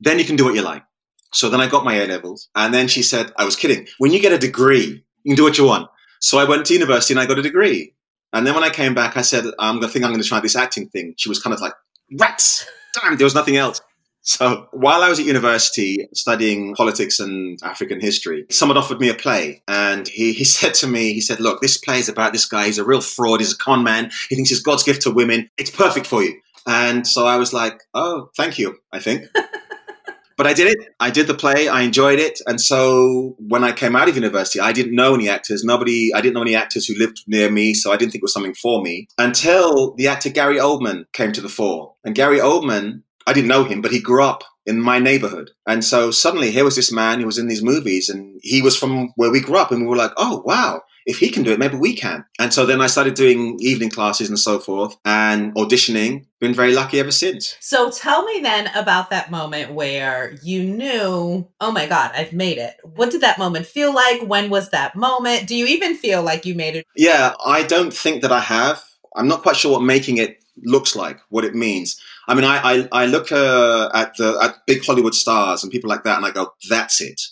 then 0.00 0.18
you 0.18 0.24
can 0.26 0.36
do 0.36 0.44
what 0.44 0.54
you 0.54 0.62
like." 0.62 0.82
So 1.32 1.48
then 1.48 1.60
I 1.60 1.66
got 1.68 1.84
my 1.84 1.94
A 1.94 2.06
levels, 2.06 2.50
and 2.54 2.74
then 2.74 2.88
she 2.88 3.02
said, 3.02 3.32
"I 3.38 3.46
was 3.46 3.56
kidding. 3.56 3.86
When 3.96 4.12
you 4.12 4.20
get 4.20 4.32
a 4.32 4.38
degree, 4.38 5.02
you 5.24 5.30
can 5.30 5.36
do 5.36 5.44
what 5.44 5.56
you 5.56 5.64
want." 5.64 5.88
So 6.20 6.38
I 6.38 6.44
went 6.44 6.66
to 6.66 6.74
university 6.74 7.14
and 7.14 7.20
I 7.20 7.26
got 7.26 7.38
a 7.38 7.42
degree. 7.42 7.94
And 8.32 8.46
then 8.46 8.54
when 8.54 8.64
I 8.64 8.70
came 8.70 8.94
back, 8.94 9.16
I 9.16 9.22
said, 9.22 9.44
I'm 9.58 9.76
going 9.76 9.86
to 9.86 9.88
think 9.88 10.04
I'm 10.04 10.10
going 10.10 10.22
to 10.22 10.28
try 10.28 10.40
this 10.40 10.56
acting 10.56 10.88
thing. 10.88 11.14
She 11.16 11.28
was 11.28 11.42
kind 11.42 11.54
of 11.54 11.60
like, 11.60 11.72
rats, 12.18 12.66
damn, 12.94 13.16
there 13.16 13.24
was 13.24 13.34
nothing 13.34 13.56
else. 13.56 13.80
So 14.22 14.68
while 14.72 15.02
I 15.02 15.08
was 15.08 15.18
at 15.18 15.24
university 15.24 16.06
studying 16.12 16.74
politics 16.74 17.18
and 17.18 17.58
African 17.62 17.98
history, 18.00 18.44
someone 18.50 18.76
offered 18.76 19.00
me 19.00 19.08
a 19.08 19.14
play. 19.14 19.62
And 19.66 20.06
he, 20.06 20.34
he 20.34 20.44
said 20.58 20.74
to 20.74 20.86
me, 20.86 21.14
he 21.14 21.20
said, 21.20 21.40
look, 21.40 21.62
this 21.62 21.78
play 21.78 21.98
is 21.98 22.08
about 22.08 22.32
this 22.32 22.44
guy. 22.44 22.66
He's 22.66 22.78
a 22.78 22.84
real 22.84 23.00
fraud. 23.00 23.40
He's 23.40 23.54
a 23.54 23.56
con 23.56 23.82
man. 23.82 24.10
He 24.28 24.34
thinks 24.34 24.50
he's 24.50 24.62
God's 24.62 24.82
gift 24.82 25.02
to 25.02 25.10
women. 25.10 25.48
It's 25.56 25.70
perfect 25.70 26.06
for 26.06 26.22
you. 26.22 26.38
And 26.66 27.06
so 27.06 27.26
I 27.26 27.36
was 27.36 27.54
like, 27.54 27.80
oh, 27.94 28.30
thank 28.36 28.58
you, 28.58 28.76
I 28.92 28.98
think. 28.98 29.24
but 30.38 30.46
I 30.46 30.54
did 30.54 30.68
it. 30.68 30.78
I 31.00 31.10
did 31.10 31.26
the 31.26 31.34
play. 31.34 31.66
I 31.68 31.82
enjoyed 31.82 32.20
it. 32.20 32.40
And 32.46 32.60
so 32.60 33.34
when 33.40 33.64
I 33.64 33.72
came 33.72 33.96
out 33.96 34.08
of 34.08 34.14
university, 34.14 34.60
I 34.60 34.72
didn't 34.72 34.94
know 34.94 35.14
any 35.14 35.28
actors. 35.28 35.64
Nobody, 35.64 36.14
I 36.14 36.20
didn't 36.20 36.34
know 36.34 36.42
any 36.42 36.54
actors 36.54 36.86
who 36.86 36.96
lived 36.96 37.24
near 37.26 37.50
me. 37.50 37.74
So 37.74 37.92
I 37.92 37.96
didn't 37.96 38.12
think 38.12 38.22
it 38.22 38.24
was 38.24 38.32
something 38.32 38.54
for 38.54 38.80
me 38.80 39.08
until 39.18 39.94
the 39.96 40.06
actor 40.06 40.30
Gary 40.30 40.58
Oldman 40.58 41.06
came 41.12 41.32
to 41.32 41.40
the 41.40 41.48
fore. 41.48 41.96
And 42.04 42.14
Gary 42.14 42.38
Oldman, 42.38 43.02
I 43.26 43.32
didn't 43.32 43.48
know 43.48 43.64
him, 43.64 43.82
but 43.82 43.90
he 43.90 44.00
grew 44.00 44.22
up 44.22 44.44
in 44.64 44.80
my 44.80 45.00
neighborhood. 45.00 45.50
And 45.66 45.84
so 45.84 46.12
suddenly 46.12 46.52
here 46.52 46.64
was 46.64 46.76
this 46.76 46.92
man 46.92 47.18
who 47.18 47.26
was 47.26 47.38
in 47.38 47.48
these 47.48 47.62
movies 47.62 48.08
and 48.08 48.38
he 48.44 48.62
was 48.62 48.76
from 48.76 49.12
where 49.16 49.32
we 49.32 49.40
grew 49.40 49.56
up. 49.56 49.72
And 49.72 49.82
we 49.82 49.88
were 49.88 49.96
like, 49.96 50.12
oh, 50.16 50.42
wow 50.46 50.82
if 51.08 51.18
he 51.18 51.30
can 51.30 51.42
do 51.42 51.50
it, 51.52 51.58
maybe 51.58 51.76
we 51.76 51.94
can. 51.94 52.22
And 52.38 52.52
so 52.52 52.66
then 52.66 52.82
I 52.82 52.86
started 52.86 53.14
doing 53.14 53.56
evening 53.60 53.88
classes 53.88 54.28
and 54.28 54.38
so 54.38 54.58
forth 54.58 54.94
and 55.06 55.54
auditioning. 55.54 56.26
Been 56.38 56.52
very 56.52 56.74
lucky 56.74 57.00
ever 57.00 57.10
since. 57.10 57.56
So 57.60 57.90
tell 57.90 58.24
me 58.24 58.40
then 58.42 58.68
about 58.76 59.08
that 59.08 59.30
moment 59.30 59.72
where 59.72 60.36
you 60.42 60.62
knew, 60.62 61.48
oh 61.62 61.72
my 61.72 61.86
God, 61.86 62.12
I've 62.14 62.34
made 62.34 62.58
it. 62.58 62.76
What 62.84 63.10
did 63.10 63.22
that 63.22 63.38
moment 63.38 63.64
feel 63.64 63.94
like? 63.94 64.20
When 64.22 64.50
was 64.50 64.68
that 64.70 64.94
moment? 64.94 65.48
Do 65.48 65.56
you 65.56 65.66
even 65.66 65.96
feel 65.96 66.22
like 66.22 66.44
you 66.44 66.54
made 66.54 66.76
it? 66.76 66.86
Yeah, 66.94 67.32
I 67.44 67.62
don't 67.62 67.92
think 67.92 68.20
that 68.20 68.30
I 68.30 68.40
have. 68.40 68.84
I'm 69.16 69.28
not 69.28 69.40
quite 69.40 69.56
sure 69.56 69.72
what 69.72 69.82
making 69.82 70.18
it 70.18 70.44
looks 70.62 70.94
like, 70.94 71.18
what 71.30 71.44
it 71.46 71.54
means. 71.54 71.98
I 72.28 72.34
mean, 72.34 72.44
I, 72.44 72.58
I, 72.58 72.88
I 72.92 73.06
look 73.06 73.32
uh, 73.32 73.88
at 73.94 74.14
the 74.18 74.38
at 74.42 74.56
big 74.66 74.84
Hollywood 74.84 75.14
stars 75.14 75.62
and 75.62 75.72
people 75.72 75.88
like 75.88 76.04
that, 76.04 76.18
and 76.18 76.26
I 76.26 76.32
go, 76.32 76.52
"That's 76.68 77.00
it." 77.00 77.22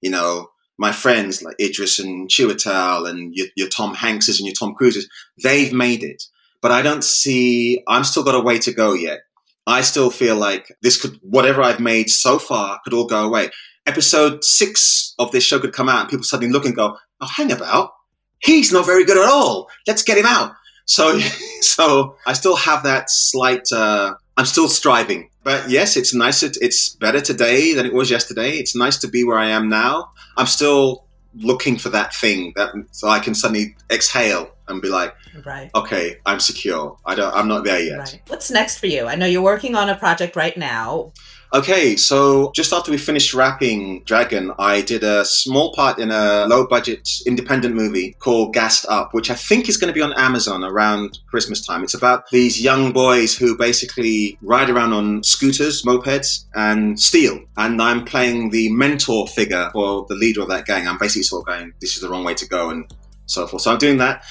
You 0.00 0.10
know, 0.10 0.48
my 0.78 0.92
friends 0.92 1.42
like 1.42 1.56
Idris 1.60 1.98
and 1.98 2.28
Chiwetel 2.28 3.08
and 3.08 3.34
your, 3.34 3.46
your 3.56 3.68
Tom 3.68 3.94
Hankses 3.94 4.38
and 4.38 4.46
your 4.46 4.54
Tom 4.54 4.74
Cruises, 4.74 5.08
they've 5.42 5.72
made 5.72 6.02
it. 6.02 6.24
But 6.60 6.72
I 6.72 6.82
don't 6.82 7.04
see, 7.04 7.82
I'm 7.86 8.04
still 8.04 8.24
got 8.24 8.34
a 8.34 8.40
way 8.40 8.58
to 8.60 8.72
go 8.72 8.92
yet. 8.92 9.20
I 9.66 9.80
still 9.80 10.10
feel 10.10 10.36
like 10.36 10.76
this 10.82 11.00
could, 11.00 11.18
whatever 11.22 11.62
I've 11.62 11.80
made 11.80 12.08
so 12.08 12.38
far 12.38 12.78
could 12.84 12.94
all 12.94 13.06
go 13.06 13.24
away. 13.24 13.50
Episode 13.86 14.44
six 14.44 15.14
of 15.18 15.32
this 15.32 15.44
show 15.44 15.58
could 15.58 15.72
come 15.72 15.88
out 15.88 16.00
and 16.00 16.08
people 16.08 16.24
suddenly 16.24 16.52
look 16.52 16.64
and 16.64 16.76
go, 16.76 16.96
oh, 17.20 17.26
hang 17.26 17.52
about. 17.52 17.92
He's 18.38 18.72
not 18.72 18.86
very 18.86 19.04
good 19.04 19.16
at 19.16 19.28
all. 19.28 19.68
Let's 19.86 20.02
get 20.02 20.18
him 20.18 20.26
out. 20.26 20.52
So, 20.84 21.18
so 21.60 22.16
I 22.26 22.32
still 22.32 22.56
have 22.56 22.82
that 22.84 23.10
slight, 23.10 23.72
uh, 23.72 24.14
I'm 24.36 24.46
still 24.46 24.68
striving. 24.68 25.30
But 25.42 25.70
yes, 25.70 25.96
it's 25.96 26.12
nice. 26.12 26.42
It's 26.42 26.88
better 26.90 27.20
today 27.20 27.72
than 27.72 27.86
it 27.86 27.94
was 27.94 28.10
yesterday. 28.10 28.56
It's 28.58 28.74
nice 28.74 28.96
to 28.98 29.08
be 29.08 29.24
where 29.24 29.38
I 29.38 29.48
am 29.50 29.68
now. 29.68 30.10
I'm 30.36 30.46
still 30.46 31.04
looking 31.34 31.76
for 31.76 31.90
that 31.90 32.14
thing 32.14 32.52
that 32.56 32.72
so 32.92 33.08
I 33.08 33.18
can 33.18 33.34
suddenly 33.34 33.76
exhale 33.90 34.50
and 34.68 34.80
be 34.82 34.88
like, 34.88 35.14
right, 35.44 35.70
okay, 35.74 36.18
I'm 36.26 36.40
secure. 36.40 36.98
I 37.04 37.14
don't. 37.14 37.32
I'm 37.34 37.48
not 37.48 37.64
there 37.64 37.80
yet. 37.80 37.98
Right. 37.98 38.20
What's 38.28 38.50
next 38.50 38.78
for 38.78 38.86
you? 38.86 39.06
I 39.06 39.14
know 39.14 39.26
you're 39.26 39.42
working 39.42 39.74
on 39.74 39.88
a 39.88 39.96
project 39.96 40.36
right 40.36 40.56
now. 40.56 41.12
Okay, 41.54 41.96
so 41.96 42.50
just 42.56 42.72
after 42.72 42.90
we 42.90 42.98
finished 42.98 43.32
wrapping 43.32 44.02
Dragon, 44.02 44.52
I 44.58 44.82
did 44.82 45.04
a 45.04 45.24
small 45.24 45.72
part 45.72 45.98
in 46.00 46.10
a 46.10 46.44
low 46.46 46.66
budget 46.66 47.08
independent 47.24 47.74
movie 47.74 48.16
called 48.18 48.52
Gassed 48.52 48.84
Up, 48.88 49.14
which 49.14 49.30
I 49.30 49.34
think 49.34 49.68
is 49.68 49.76
going 49.76 49.86
to 49.88 49.94
be 49.94 50.02
on 50.02 50.12
Amazon 50.14 50.64
around 50.64 51.20
Christmas 51.28 51.64
time. 51.64 51.84
It's 51.84 51.94
about 51.94 52.28
these 52.30 52.60
young 52.60 52.92
boys 52.92 53.36
who 53.36 53.56
basically 53.56 54.36
ride 54.42 54.70
around 54.70 54.92
on 54.92 55.22
scooters, 55.22 55.82
mopeds, 55.82 56.46
and 56.56 56.98
steal. 56.98 57.38
And 57.56 57.80
I'm 57.80 58.04
playing 58.04 58.50
the 58.50 58.70
mentor 58.72 59.28
figure 59.28 59.70
for 59.72 60.04
the 60.08 60.16
leader 60.16 60.42
of 60.42 60.48
that 60.48 60.66
gang. 60.66 60.88
I'm 60.88 60.98
basically 60.98 61.22
sort 61.22 61.42
of 61.42 61.46
going, 61.46 61.72
this 61.80 61.94
is 61.94 62.02
the 62.02 62.08
wrong 62.08 62.24
way 62.24 62.34
to 62.34 62.46
go, 62.46 62.70
and 62.70 62.92
so 63.26 63.46
forth. 63.46 63.62
So 63.62 63.70
I'm 63.70 63.78
doing 63.78 63.98
that. 63.98 64.24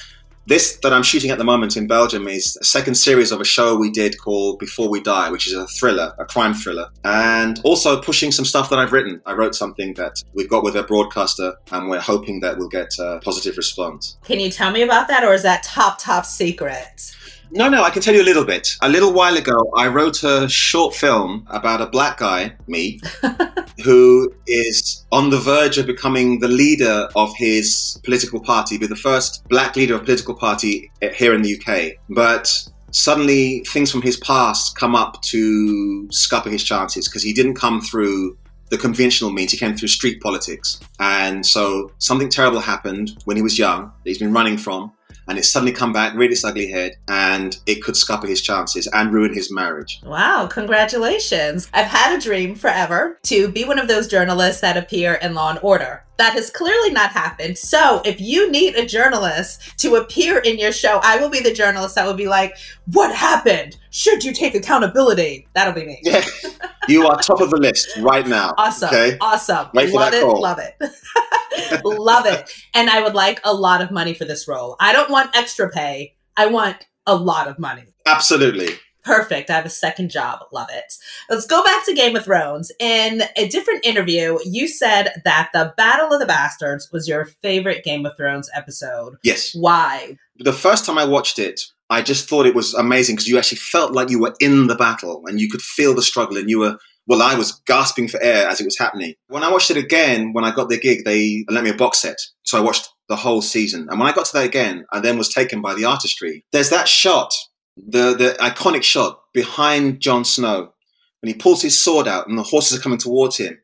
This 0.47 0.77
that 0.83 0.93
I'm 0.93 1.01
shooting 1.01 1.31
at 1.31 1.39
the 1.39 1.43
moment 1.43 1.75
in 1.75 1.87
Belgium 1.87 2.27
is 2.27 2.55
a 2.61 2.63
second 2.63 2.93
series 2.93 3.31
of 3.31 3.41
a 3.41 3.43
show 3.43 3.75
we 3.75 3.89
did 3.89 4.19
called 4.19 4.59
Before 4.59 4.87
We 4.87 5.01
Die, 5.01 5.31
which 5.31 5.47
is 5.47 5.53
a 5.53 5.65
thriller, 5.65 6.13
a 6.19 6.25
crime 6.25 6.53
thriller, 6.53 6.89
and 7.03 7.59
also 7.63 7.99
pushing 7.99 8.31
some 8.31 8.45
stuff 8.45 8.69
that 8.69 8.77
I've 8.77 8.91
written. 8.91 9.19
I 9.25 9.33
wrote 9.33 9.55
something 9.55 9.95
that 9.95 10.21
we've 10.35 10.47
got 10.47 10.63
with 10.63 10.75
a 10.75 10.83
broadcaster, 10.83 11.55
and 11.71 11.89
we're 11.89 11.99
hoping 11.99 12.41
that 12.41 12.59
we'll 12.59 12.69
get 12.69 12.93
a 12.99 13.19
positive 13.23 13.57
response. 13.57 14.19
Can 14.23 14.39
you 14.39 14.51
tell 14.51 14.69
me 14.69 14.83
about 14.83 15.07
that, 15.07 15.23
or 15.23 15.33
is 15.33 15.41
that 15.41 15.63
top, 15.63 15.97
top 15.97 16.27
secret? 16.27 17.15
No, 17.51 17.69
no, 17.69 17.83
I 17.83 17.89
can 17.89 18.01
tell 18.01 18.13
you 18.13 18.21
a 18.21 18.25
little 18.25 18.45
bit. 18.45 18.67
A 18.81 18.89
little 18.89 19.13
while 19.13 19.37
ago, 19.37 19.71
I 19.75 19.87
wrote 19.87 20.23
a 20.23 20.49
short 20.49 20.95
film 20.95 21.45
about 21.49 21.81
a 21.81 21.85
black 21.85 22.17
guy, 22.17 22.55
me, 22.67 22.99
who 23.83 24.33
is 24.47 25.05
on 25.11 25.29
the 25.29 25.39
verge 25.39 25.77
of 25.77 25.85
becoming 25.85 26.39
the 26.39 26.47
leader 26.47 27.07
of 27.15 27.35
his 27.35 27.99
political 28.03 28.39
party, 28.39 28.77
be 28.77 28.87
the 28.87 28.95
first 28.95 29.47
black 29.47 29.75
leader 29.75 29.95
of 29.95 30.03
political 30.03 30.35
party 30.35 30.91
here 31.13 31.33
in 31.33 31.41
the 31.41 31.59
UK. 31.59 31.97
But 32.09 32.51
suddenly, 32.91 33.63
things 33.67 33.91
from 33.91 34.01
his 34.01 34.17
past 34.17 34.77
come 34.77 34.95
up 34.95 35.21
to 35.23 36.07
scupper 36.11 36.49
his 36.49 36.63
chances 36.63 37.07
because 37.07 37.23
he 37.23 37.33
didn't 37.33 37.55
come 37.55 37.81
through 37.81 38.37
the 38.69 38.77
conventional 38.77 39.31
means. 39.31 39.51
He 39.51 39.57
came 39.57 39.75
through 39.77 39.89
street 39.89 40.21
politics. 40.21 40.79
And 40.99 41.45
so 41.45 41.91
something 41.99 42.29
terrible 42.29 42.59
happened 42.59 43.11
when 43.25 43.37
he 43.37 43.43
was 43.43 43.59
young 43.59 43.83
that 43.83 44.09
he's 44.09 44.17
been 44.17 44.33
running 44.33 44.57
from 44.57 44.91
and 45.27 45.37
it's 45.37 45.51
suddenly 45.51 45.71
come 45.71 45.93
back, 45.93 46.13
reared 46.15 46.31
its 46.31 46.43
ugly 46.43 46.67
head, 46.67 46.97
and 47.07 47.57
it 47.65 47.83
could 47.83 47.95
scupper 47.95 48.27
his 48.27 48.41
chances 48.41 48.87
and 48.87 49.13
ruin 49.13 49.33
his 49.33 49.51
marriage. 49.51 50.01
Wow, 50.03 50.47
congratulations. 50.47 51.69
I've 51.73 51.87
had 51.87 52.17
a 52.17 52.21
dream 52.21 52.55
forever 52.55 53.19
to 53.23 53.49
be 53.49 53.63
one 53.63 53.79
of 53.79 53.87
those 53.87 54.07
journalists 54.07 54.61
that 54.61 54.77
appear 54.77 55.15
in 55.15 55.33
Law 55.33 55.51
and 55.51 55.59
Order. 55.61 56.03
That 56.17 56.33
has 56.33 56.49
clearly 56.49 56.91
not 56.91 57.11
happened. 57.11 57.57
So, 57.57 58.01
if 58.05 58.21
you 58.21 58.49
need 58.49 58.75
a 58.75 58.85
journalist 58.85 59.77
to 59.79 59.95
appear 59.95 60.39
in 60.39 60.57
your 60.57 60.71
show, 60.71 61.01
I 61.03 61.17
will 61.17 61.29
be 61.29 61.41
the 61.41 61.53
journalist 61.53 61.95
that 61.95 62.07
will 62.07 62.13
be 62.13 62.27
like, 62.27 62.55
What 62.93 63.13
happened? 63.13 63.77
Should 63.89 64.23
you 64.23 64.31
take 64.31 64.55
accountability? 64.55 65.47
That'll 65.53 65.73
be 65.73 65.85
me. 65.85 65.99
Yeah. 66.03 66.23
you 66.87 67.05
are 67.05 67.17
top 67.17 67.41
of 67.41 67.49
the 67.49 67.57
list 67.57 67.97
right 67.97 68.25
now. 68.25 68.53
Awesome. 68.57 68.89
Okay? 68.89 69.17
Awesome. 69.19 69.67
Wait 69.73 69.93
love 69.93 70.13
it. 70.13 70.21
Call. 70.21 70.41
Love 70.41 70.59
it. 70.59 70.75
love 71.83 72.25
it. 72.25 72.51
And 72.73 72.89
I 72.89 73.01
would 73.01 73.13
like 73.13 73.39
a 73.43 73.53
lot 73.53 73.81
of 73.81 73.91
money 73.91 74.13
for 74.13 74.25
this 74.25 74.47
role. 74.47 74.75
I 74.79 74.93
don't 74.93 75.09
want 75.09 75.35
extra 75.35 75.69
pay. 75.69 76.15
I 76.37 76.47
want 76.47 76.85
a 77.05 77.15
lot 77.15 77.47
of 77.47 77.59
money. 77.59 77.85
Absolutely. 78.05 78.69
Perfect. 79.03 79.51
I 79.51 79.53
have 79.53 79.65
a 79.65 79.69
second 79.69 80.09
job. 80.09 80.39
Love 80.51 80.69
it. 80.71 80.93
Let's 81.29 81.45
go 81.45 81.63
back 81.63 81.85
to 81.85 81.93
Game 81.93 82.15
of 82.15 82.25
Thrones. 82.25 82.71
In 82.79 83.21
a 83.37 83.47
different 83.47 83.85
interview, 83.85 84.39
you 84.43 84.67
said 84.67 85.21
that 85.23 85.49
the 85.53 85.73
Battle 85.77 86.11
of 86.11 86.19
the 86.19 86.25
Bastards 86.25 86.89
was 86.91 87.07
your 87.07 87.25
favorite 87.25 87.83
Game 87.83 88.05
of 88.07 88.17
Thrones 88.17 88.49
episode. 88.55 89.17
Yes. 89.23 89.53
Why? 89.53 90.17
The 90.37 90.53
first 90.53 90.85
time 90.85 90.97
I 90.97 91.05
watched 91.05 91.37
it, 91.37 91.61
I 91.91 92.01
just 92.01 92.27
thought 92.27 92.47
it 92.47 92.55
was 92.55 92.73
amazing 92.73 93.15
because 93.15 93.27
you 93.27 93.37
actually 93.37 93.59
felt 93.59 93.93
like 93.93 94.09
you 94.09 94.19
were 94.19 94.33
in 94.39 94.65
the 94.65 94.75
battle 94.75 95.21
and 95.27 95.39
you 95.39 95.51
could 95.51 95.61
feel 95.61 95.93
the 95.93 96.01
struggle 96.01 96.37
and 96.37 96.49
you 96.49 96.57
were 96.57 96.77
well, 97.07 97.21
I 97.21 97.35
was 97.35 97.61
gasping 97.67 98.07
for 98.07 98.21
air 98.21 98.47
as 98.47 98.59
it 98.59 98.65
was 98.65 98.77
happening. 98.77 99.13
When 99.27 99.43
I 99.43 99.51
watched 99.51 99.71
it 99.71 99.77
again, 99.77 100.33
when 100.33 100.43
I 100.45 100.53
got 100.53 100.69
the 100.69 100.79
gig, 100.79 101.05
they 101.05 101.45
lent 101.49 101.65
me 101.65 101.71
a 101.71 101.75
box 101.75 102.01
set. 102.01 102.17
So 102.43 102.57
I 102.57 102.61
watched 102.61 102.89
the 103.09 103.15
whole 103.15 103.41
season. 103.41 103.87
And 103.89 103.99
when 103.99 104.09
I 104.09 104.13
got 104.13 104.25
to 104.25 104.33
that 104.33 104.45
again, 104.45 104.85
I 104.91 104.99
then 104.99 105.17
was 105.17 105.29
taken 105.29 105.61
by 105.61 105.75
the 105.75 105.85
artistry. 105.85 106.45
There's 106.51 106.71
that 106.71 106.87
shot 106.87 107.31
the 107.77 108.15
the 108.15 108.35
iconic 108.39 108.83
shot 108.83 109.19
behind 109.33 109.99
Jon 109.99 110.25
Snow 110.25 110.73
when 111.21 111.27
he 111.31 111.33
pulls 111.33 111.61
his 111.61 111.77
sword 111.77 112.07
out 112.07 112.27
and 112.27 112.37
the 112.37 112.43
horses 112.43 112.77
are 112.77 112.81
coming 112.81 112.97
towards 112.97 113.37
him, 113.37 113.59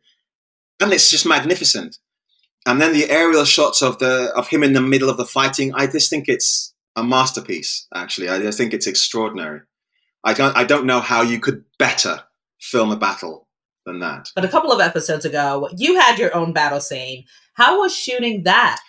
and 0.79 0.93
it's 0.93 1.09
just 1.09 1.25
magnificent. 1.25 1.97
and 2.67 2.79
then 2.81 2.93
the 2.93 3.09
aerial 3.09 3.45
shots 3.45 3.81
of 3.81 3.97
the 3.99 4.31
of 4.35 4.47
him 4.49 4.63
in 4.63 4.73
the 4.73 4.81
middle 4.81 5.09
of 5.09 5.17
the 5.17 5.25
fighting. 5.25 5.73
I 5.73 5.87
just 5.87 6.09
think 6.09 6.25
it's 6.27 6.73
a 6.95 7.03
masterpiece. 7.03 7.87
Actually, 7.93 8.29
I 8.29 8.39
just 8.39 8.57
think 8.57 8.73
it's 8.73 8.87
extraordinary. 8.87 9.61
I 10.23 10.33
don't 10.33 10.55
I 10.55 10.63
don't 10.63 10.85
know 10.85 10.99
how 10.99 11.21
you 11.23 11.39
could 11.39 11.63
better 11.79 12.23
film 12.61 12.91
a 12.91 12.95
battle 12.95 13.47
than 13.85 13.99
that. 13.99 14.29
But 14.35 14.45
a 14.45 14.49
couple 14.49 14.71
of 14.71 14.79
episodes 14.79 15.25
ago, 15.25 15.69
you 15.75 15.99
had 15.99 16.19
your 16.19 16.35
own 16.35 16.53
battle 16.53 16.79
scene. 16.79 17.25
How 17.55 17.79
was 17.79 17.95
shooting 17.95 18.43
that? 18.43 18.79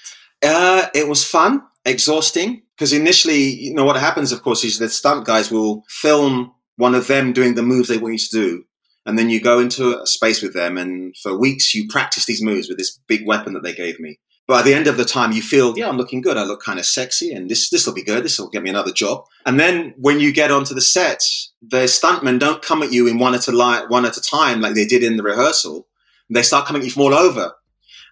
Uh, 0.42 0.86
it 0.94 1.08
was 1.08 1.24
fun, 1.24 1.62
exhausting, 1.84 2.62
because 2.76 2.92
initially, 2.92 3.42
you 3.42 3.74
know, 3.74 3.84
what 3.84 3.96
happens, 3.96 4.32
of 4.32 4.42
course, 4.42 4.64
is 4.64 4.78
the 4.78 4.88
stunt 4.88 5.24
guys 5.24 5.50
will 5.50 5.84
film 5.88 6.52
one 6.76 6.94
of 6.94 7.06
them 7.06 7.32
doing 7.32 7.54
the 7.54 7.62
moves 7.62 7.88
they 7.88 7.98
want 7.98 8.14
you 8.14 8.18
to 8.18 8.30
do. 8.30 8.64
And 9.04 9.18
then 9.18 9.30
you 9.30 9.40
go 9.40 9.58
into 9.58 10.00
a 10.00 10.06
space 10.06 10.42
with 10.42 10.54
them, 10.54 10.78
and 10.78 11.14
for 11.22 11.38
weeks 11.38 11.74
you 11.74 11.88
practice 11.88 12.26
these 12.26 12.42
moves 12.42 12.68
with 12.68 12.78
this 12.78 12.98
big 13.08 13.26
weapon 13.26 13.52
that 13.54 13.62
they 13.62 13.74
gave 13.74 13.98
me. 13.98 14.18
At 14.54 14.64
the 14.64 14.74
end 14.74 14.86
of 14.86 14.96
the 14.96 15.04
time, 15.04 15.32
you 15.32 15.42
feel, 15.42 15.76
yeah, 15.76 15.88
I'm 15.88 15.96
looking 15.96 16.20
good. 16.20 16.36
I 16.36 16.44
look 16.44 16.62
kind 16.62 16.78
of 16.78 16.86
sexy, 16.86 17.32
and 17.32 17.50
this 17.50 17.70
this 17.70 17.86
will 17.86 17.94
be 17.94 18.02
good. 18.02 18.24
This 18.24 18.38
will 18.38 18.48
get 18.48 18.62
me 18.62 18.70
another 18.70 18.92
job. 18.92 19.24
And 19.46 19.58
then 19.58 19.94
when 19.96 20.20
you 20.20 20.32
get 20.32 20.50
onto 20.50 20.74
the 20.74 20.80
set, 20.80 21.22
the 21.60 21.84
stuntmen 21.84 22.38
don't 22.38 22.62
come 22.62 22.82
at 22.82 22.92
you 22.92 23.06
in 23.06 23.18
one 23.18 23.34
at 23.34 23.48
a 23.48 23.52
li- 23.52 23.86
one 23.88 24.04
at 24.04 24.16
a 24.16 24.22
time 24.22 24.60
like 24.60 24.74
they 24.74 24.86
did 24.86 25.02
in 25.02 25.16
the 25.16 25.22
rehearsal. 25.22 25.86
They 26.30 26.42
start 26.42 26.66
coming 26.66 26.82
at 26.82 26.86
you 26.86 26.92
from 26.92 27.02
all 27.02 27.14
over. 27.14 27.52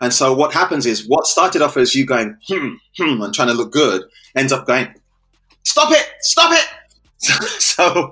And 0.01 0.13
so 0.13 0.33
what 0.33 0.53
happens 0.53 0.87
is 0.87 1.07
what 1.07 1.27
started 1.27 1.63
off 1.63 1.77
as 1.77 1.95
you 1.95 2.07
going 2.07 2.37
hmm 2.49 2.75
hmm 2.99 3.23
and 3.23 3.35
trying 3.35 3.49
to 3.49 3.55
look 3.55 3.71
good 3.71 4.03
ends 4.35 4.53
up 4.53 4.67
going 4.67 4.95
stop 5.63 5.93
it 5.93 6.11
stop 6.21 6.53
it. 6.53 6.67
so 7.61 8.11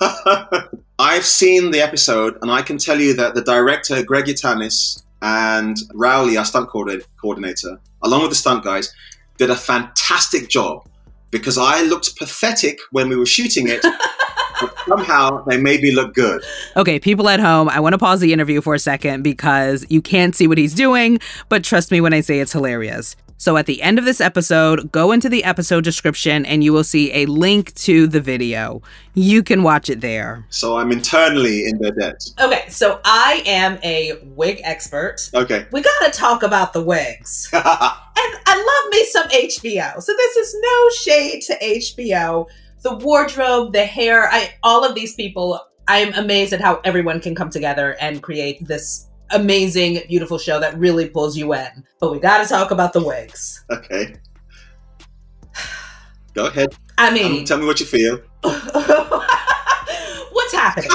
I've 0.98 1.24
seen 1.24 1.70
the 1.70 1.80
episode, 1.80 2.36
and 2.42 2.50
I 2.50 2.62
can 2.62 2.76
tell 2.76 3.00
you 3.00 3.14
that 3.14 3.34
the 3.34 3.42
director 3.42 4.02
Greg 4.02 4.24
Yaitanes 4.24 5.04
and 5.22 5.76
Rowley, 5.94 6.36
our 6.36 6.44
stunt 6.44 6.68
coordinator, 6.68 7.80
along 8.02 8.22
with 8.22 8.30
the 8.30 8.36
stunt 8.36 8.64
guys, 8.64 8.92
did 9.36 9.50
a 9.50 9.56
fantastic 9.56 10.48
job 10.48 10.88
because 11.30 11.58
I 11.58 11.82
looked 11.82 12.16
pathetic 12.16 12.78
when 12.90 13.08
we 13.08 13.16
were 13.16 13.26
shooting 13.26 13.68
it. 13.68 13.82
but 14.60 14.74
somehow 14.88 15.44
they 15.44 15.56
made 15.60 15.82
me 15.82 15.92
look 15.92 16.14
good. 16.14 16.42
Okay, 16.76 16.98
people 16.98 17.28
at 17.28 17.40
home, 17.40 17.68
I 17.68 17.80
want 17.80 17.94
to 17.94 17.98
pause 17.98 18.20
the 18.20 18.32
interview 18.32 18.60
for 18.60 18.74
a 18.74 18.78
second 18.78 19.22
because 19.22 19.86
you 19.88 20.02
can't 20.02 20.34
see 20.34 20.46
what 20.46 20.58
he's 20.58 20.74
doing, 20.74 21.18
but 21.48 21.64
trust 21.64 21.90
me 21.90 22.00
when 22.00 22.12
I 22.12 22.20
say 22.20 22.40
it's 22.40 22.52
hilarious. 22.52 23.16
So 23.40 23.56
at 23.56 23.66
the 23.66 23.82
end 23.82 24.00
of 24.00 24.04
this 24.04 24.20
episode, 24.20 24.90
go 24.90 25.12
into 25.12 25.28
the 25.28 25.44
episode 25.44 25.84
description 25.84 26.44
and 26.44 26.64
you 26.64 26.72
will 26.72 26.82
see 26.82 27.12
a 27.14 27.26
link 27.26 27.72
to 27.76 28.08
the 28.08 28.20
video. 28.20 28.82
You 29.14 29.44
can 29.44 29.62
watch 29.62 29.88
it 29.88 30.00
there. 30.00 30.44
So 30.50 30.76
I'm 30.76 30.90
internally 30.90 31.64
in 31.64 31.78
their 31.78 31.92
debt. 31.92 32.20
Okay, 32.40 32.68
so 32.68 33.00
I 33.04 33.44
am 33.46 33.78
a 33.84 34.18
wig 34.34 34.60
expert. 34.64 35.30
Okay. 35.32 35.66
We 35.70 35.82
got 35.82 36.06
to 36.06 36.18
talk 36.18 36.42
about 36.42 36.72
the 36.72 36.82
wigs. 36.82 37.48
and 37.52 37.62
I 37.64 38.82
love 38.82 38.92
me 38.92 39.04
some 39.04 39.28
HBO. 39.28 40.02
So 40.02 40.12
this 40.16 40.36
is 40.36 40.56
no 40.60 40.90
shade 40.90 41.42
to 41.42 41.58
HBO. 41.60 42.46
The 42.82 42.96
wardrobe, 42.96 43.72
the 43.72 43.84
hair, 43.84 44.28
I 44.28 44.52
all 44.64 44.84
of 44.84 44.96
these 44.96 45.14
people, 45.14 45.64
I'm 45.86 46.12
amazed 46.14 46.52
at 46.52 46.60
how 46.60 46.80
everyone 46.84 47.20
can 47.20 47.36
come 47.36 47.50
together 47.50 47.96
and 48.00 48.20
create 48.20 48.66
this 48.66 49.07
amazing, 49.30 50.02
beautiful 50.08 50.38
show 50.38 50.60
that 50.60 50.78
really 50.78 51.08
pulls 51.08 51.36
you 51.36 51.54
in. 51.54 51.84
But 52.00 52.12
we 52.12 52.18
got 52.18 52.42
to 52.42 52.48
talk 52.48 52.70
about 52.70 52.92
the 52.92 53.02
wigs. 53.02 53.64
Okay. 53.70 54.16
Go 56.34 56.46
ahead. 56.46 56.74
I 56.98 57.12
mean, 57.12 57.40
um, 57.40 57.44
tell 57.44 57.58
me 57.58 57.66
what 57.66 57.80
you 57.80 57.86
feel. 57.86 58.20
what's 58.42 58.62
happening? 60.52 60.90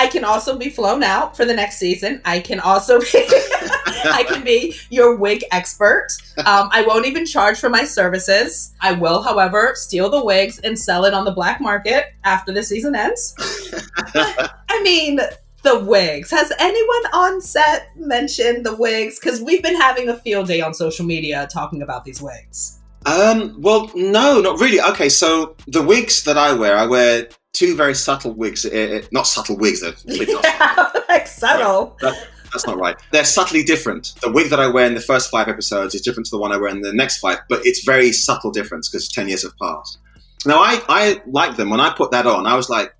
I 0.00 0.06
can 0.06 0.24
also 0.24 0.56
be 0.56 0.70
flown 0.70 1.02
out 1.02 1.36
for 1.36 1.44
the 1.44 1.52
next 1.52 1.78
season. 1.78 2.22
I 2.24 2.40
can 2.40 2.58
also 2.58 3.00
be, 3.00 3.06
I 3.12 4.24
can 4.26 4.42
be 4.42 4.74
your 4.88 5.16
wig 5.16 5.44
expert. 5.52 6.06
Um, 6.38 6.70
I 6.72 6.82
won't 6.86 7.04
even 7.04 7.26
charge 7.26 7.60
for 7.60 7.68
my 7.68 7.84
services. 7.84 8.72
I 8.80 8.92
will, 8.92 9.20
however, 9.20 9.72
steal 9.74 10.08
the 10.08 10.24
wigs 10.24 10.58
and 10.60 10.78
sell 10.78 11.04
it 11.04 11.12
on 11.12 11.26
the 11.26 11.32
black 11.32 11.60
market 11.60 12.14
after 12.24 12.50
the 12.50 12.62
season 12.62 12.94
ends. 12.94 13.34
I 14.14 14.82
mean, 14.82 15.20
the 15.62 15.78
wigs. 15.80 16.30
Has 16.30 16.52
anyone 16.58 17.12
on 17.12 17.40
set 17.40 17.96
mentioned 17.96 18.64
the 18.64 18.74
wigs? 18.74 19.18
Because 19.18 19.40
we've 19.40 19.62
been 19.62 19.80
having 19.80 20.08
a 20.08 20.16
field 20.16 20.48
day 20.48 20.60
on 20.60 20.74
social 20.74 21.04
media 21.04 21.48
talking 21.52 21.82
about 21.82 22.04
these 22.04 22.20
wigs. 22.20 22.78
Um, 23.06 23.56
well, 23.60 23.90
no, 23.94 24.40
not 24.40 24.60
really. 24.60 24.80
Okay, 24.80 25.08
so 25.08 25.56
the 25.66 25.82
wigs 25.82 26.24
that 26.24 26.36
I 26.36 26.52
wear, 26.52 26.76
I 26.76 26.86
wear 26.86 27.28
two 27.52 27.74
very 27.76 27.94
subtle 27.94 28.32
wigs. 28.32 28.64
Uh, 28.66 29.02
not 29.12 29.26
subtle 29.26 29.56
wigs, 29.56 29.80
they're 29.80 29.94
yeah, 30.04 30.90
like 31.08 31.26
subtle. 31.26 31.96
Right. 32.02 32.12
That, 32.12 32.28
that's 32.52 32.66
not 32.66 32.78
right. 32.78 32.96
They're 33.12 33.24
subtly 33.24 33.62
different. 33.62 34.14
The 34.22 34.30
wig 34.30 34.50
that 34.50 34.60
I 34.60 34.66
wear 34.66 34.86
in 34.86 34.94
the 34.94 35.00
first 35.00 35.30
five 35.30 35.48
episodes 35.48 35.94
is 35.94 36.00
different 36.00 36.26
to 36.26 36.30
the 36.30 36.38
one 36.38 36.52
I 36.52 36.56
wear 36.56 36.70
in 36.70 36.80
the 36.80 36.92
next 36.92 37.18
five, 37.18 37.38
but 37.48 37.64
it's 37.64 37.84
very 37.84 38.12
subtle 38.12 38.50
difference 38.50 38.88
because 38.88 39.08
10 39.08 39.28
years 39.28 39.44
have 39.44 39.56
passed. 39.56 39.98
Now, 40.46 40.58
I, 40.58 40.82
I 40.88 41.22
like 41.26 41.56
them. 41.56 41.70
When 41.70 41.80
I 41.80 41.94
put 41.94 42.10
that 42.10 42.26
on, 42.26 42.46
I 42.46 42.56
was 42.56 42.68
like, 42.68 42.94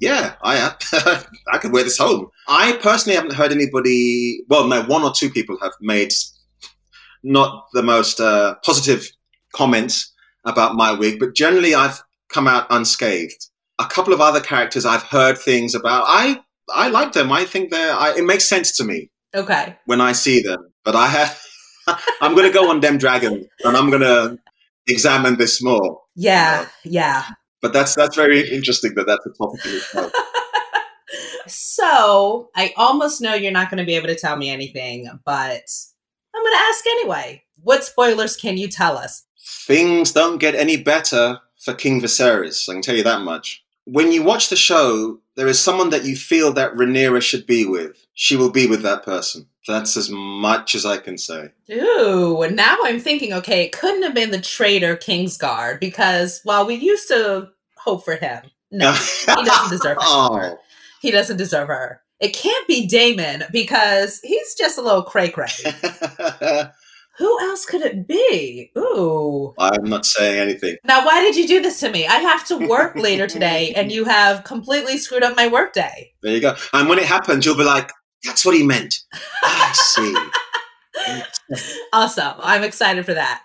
yeah, 0.00 0.34
I 0.42 0.74
I 1.52 1.58
could 1.58 1.72
wear 1.72 1.84
this 1.84 1.98
home. 1.98 2.30
I 2.48 2.78
personally 2.82 3.16
haven't 3.16 3.34
heard 3.34 3.52
anybody. 3.52 4.40
Well, 4.48 4.66
no, 4.66 4.82
one 4.82 5.02
or 5.02 5.12
two 5.12 5.30
people 5.30 5.58
have 5.60 5.72
made 5.80 6.12
not 7.22 7.66
the 7.74 7.82
most 7.82 8.20
uh, 8.20 8.54
positive 8.64 9.08
comments 9.54 10.12
about 10.46 10.74
my 10.74 10.92
wig, 10.92 11.18
but 11.18 11.34
generally 11.34 11.74
I've 11.74 12.02
come 12.32 12.48
out 12.48 12.66
unscathed. 12.70 13.46
A 13.78 13.86
couple 13.86 14.12
of 14.12 14.20
other 14.20 14.40
characters 14.40 14.86
I've 14.86 15.02
heard 15.02 15.38
things 15.38 15.74
about. 15.74 16.04
I 16.06 16.40
I 16.74 16.88
like 16.88 17.12
them. 17.12 17.30
I 17.30 17.44
think 17.44 17.70
they're. 17.70 17.94
I, 17.94 18.14
it 18.16 18.24
makes 18.24 18.48
sense 18.48 18.76
to 18.78 18.84
me. 18.84 19.10
Okay. 19.34 19.76
When 19.84 20.00
I 20.00 20.12
see 20.12 20.40
them, 20.40 20.72
but 20.84 20.96
I 20.96 21.06
have. 21.06 21.40
I'm 22.20 22.34
going 22.34 22.46
to 22.46 22.52
go 22.52 22.70
on 22.70 22.80
Dem 22.80 22.98
Dragon, 22.98 23.46
and 23.64 23.76
I'm 23.76 23.90
going 23.90 24.02
to 24.02 24.38
examine 24.86 25.36
this 25.36 25.62
more. 25.62 26.00
Yeah, 26.14 26.66
yeah. 26.84 27.24
But 27.62 27.72
that's 27.72 27.94
that's 27.94 28.16
very 28.16 28.48
interesting 28.50 28.94
that 28.94 29.06
that's 29.06 29.26
a 29.26 29.30
topic 29.30 30.12
so 31.46 32.50
I 32.56 32.72
almost 32.76 33.20
know 33.20 33.34
you're 33.34 33.52
not 33.52 33.70
going 33.70 33.78
to 33.78 33.84
be 33.84 33.96
able 33.96 34.08
to 34.08 34.14
tell 34.14 34.36
me 34.36 34.50
anything, 34.50 35.08
but 35.24 35.64
I'm 36.34 36.42
going 36.42 36.52
to 36.52 36.58
ask 36.58 36.86
anyway. 36.86 37.44
What 37.62 37.84
spoilers 37.84 38.36
can 38.36 38.56
you 38.56 38.68
tell 38.68 38.96
us? 38.96 39.26
Things 39.66 40.12
don't 40.12 40.38
get 40.38 40.54
any 40.54 40.76
better 40.76 41.40
for 41.58 41.74
King 41.74 42.00
Viserys. 42.00 42.68
I 42.68 42.72
can 42.72 42.82
tell 42.82 42.96
you 42.96 43.02
that 43.02 43.20
much. 43.22 43.62
When 43.84 44.12
you 44.12 44.22
watch 44.22 44.48
the 44.48 44.56
show, 44.56 45.18
there 45.36 45.48
is 45.48 45.60
someone 45.60 45.90
that 45.90 46.04
you 46.04 46.16
feel 46.16 46.52
that 46.52 46.74
Rhaenyra 46.74 47.20
should 47.20 47.46
be 47.46 47.66
with. 47.66 48.06
She 48.22 48.36
will 48.36 48.50
be 48.50 48.66
with 48.66 48.82
that 48.82 49.02
person. 49.02 49.46
That's 49.66 49.96
as 49.96 50.10
much 50.10 50.74
as 50.74 50.84
I 50.84 50.98
can 50.98 51.16
say. 51.16 51.52
Ooh, 51.72 52.46
now 52.50 52.76
I'm 52.84 53.00
thinking, 53.00 53.32
okay, 53.32 53.62
it 53.62 53.72
couldn't 53.72 54.02
have 54.02 54.12
been 54.12 54.30
the 54.30 54.38
traitor 54.42 54.94
Kingsguard 54.94 55.80
because 55.80 56.42
while 56.44 56.66
we 56.66 56.74
used 56.74 57.08
to 57.08 57.48
hope 57.78 58.04
for 58.04 58.16
him, 58.16 58.42
no, 58.70 58.92
he 59.26 59.44
doesn't 59.44 59.70
deserve 59.70 59.96
her. 59.96 60.02
oh. 60.02 60.58
He 61.00 61.10
doesn't 61.10 61.38
deserve 61.38 61.68
her. 61.68 62.02
It 62.20 62.34
can't 62.34 62.68
be 62.68 62.86
Daemon 62.86 63.44
because 63.52 64.20
he's 64.22 64.54
just 64.54 64.76
a 64.76 64.82
little 64.82 65.02
cray 65.02 65.30
cray. 65.30 65.48
Who 67.16 67.40
else 67.40 67.64
could 67.64 67.80
it 67.80 68.06
be? 68.06 68.70
Ooh. 68.76 69.54
I'm 69.58 69.84
not 69.84 70.04
saying 70.04 70.38
anything. 70.40 70.76
Now, 70.84 71.06
why 71.06 71.22
did 71.22 71.36
you 71.36 71.48
do 71.48 71.62
this 71.62 71.80
to 71.80 71.90
me? 71.90 72.06
I 72.06 72.16
have 72.16 72.46
to 72.48 72.68
work 72.68 72.96
later 72.96 73.26
today, 73.26 73.72
and 73.74 73.90
you 73.90 74.04
have 74.04 74.44
completely 74.44 74.98
screwed 74.98 75.22
up 75.22 75.36
my 75.36 75.48
workday. 75.48 76.12
There 76.22 76.34
you 76.34 76.40
go. 76.42 76.54
And 76.74 76.86
when 76.86 76.98
it 76.98 77.06
happens, 77.06 77.46
you'll 77.46 77.56
be 77.56 77.64
like, 77.64 77.90
that's 78.24 78.44
what 78.44 78.54
he 78.54 78.64
meant. 78.64 79.00
I 79.42 79.72
see. 79.72 80.14
awesome. 81.92 82.34
I'm 82.40 82.62
excited 82.62 83.04
for 83.04 83.14
that. 83.14 83.44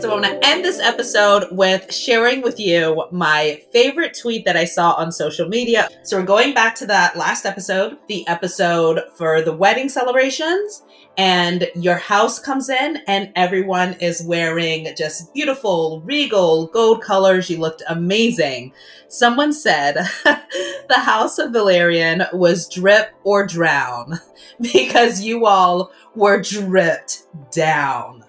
So 0.00 0.08
I 0.08 0.14
want 0.14 0.24
to 0.24 0.48
end 0.48 0.64
this 0.64 0.80
episode 0.80 1.48
with 1.50 1.92
sharing 1.92 2.40
with 2.40 2.58
you 2.58 3.04
my 3.12 3.60
favorite 3.70 4.16
tweet 4.18 4.46
that 4.46 4.56
I 4.56 4.64
saw 4.64 4.92
on 4.92 5.12
social 5.12 5.46
media. 5.46 5.90
So 6.04 6.18
we're 6.18 6.24
going 6.24 6.54
back 6.54 6.74
to 6.76 6.86
that 6.86 7.16
last 7.16 7.44
episode, 7.44 7.98
the 8.08 8.26
episode 8.26 9.02
for 9.14 9.42
the 9.42 9.54
wedding 9.54 9.90
celebrations 9.90 10.84
and 11.18 11.68
your 11.74 11.96
house 11.96 12.38
comes 12.38 12.70
in 12.70 13.02
and 13.06 13.30
everyone 13.36 13.92
is 14.00 14.22
wearing 14.22 14.88
just 14.96 15.34
beautiful 15.34 16.00
regal 16.00 16.68
gold 16.68 17.02
colors. 17.02 17.50
You 17.50 17.58
looked 17.58 17.82
amazing. 17.86 18.72
Someone 19.08 19.52
said 19.52 19.96
the 20.24 20.94
house 20.96 21.38
of 21.38 21.50
Velaryon 21.50 22.32
was 22.32 22.70
drip 22.70 23.10
or 23.22 23.46
drown 23.46 24.18
because 24.62 25.20
you 25.20 25.44
all 25.44 25.92
were 26.14 26.40
dripped 26.40 27.24
down 27.50 28.24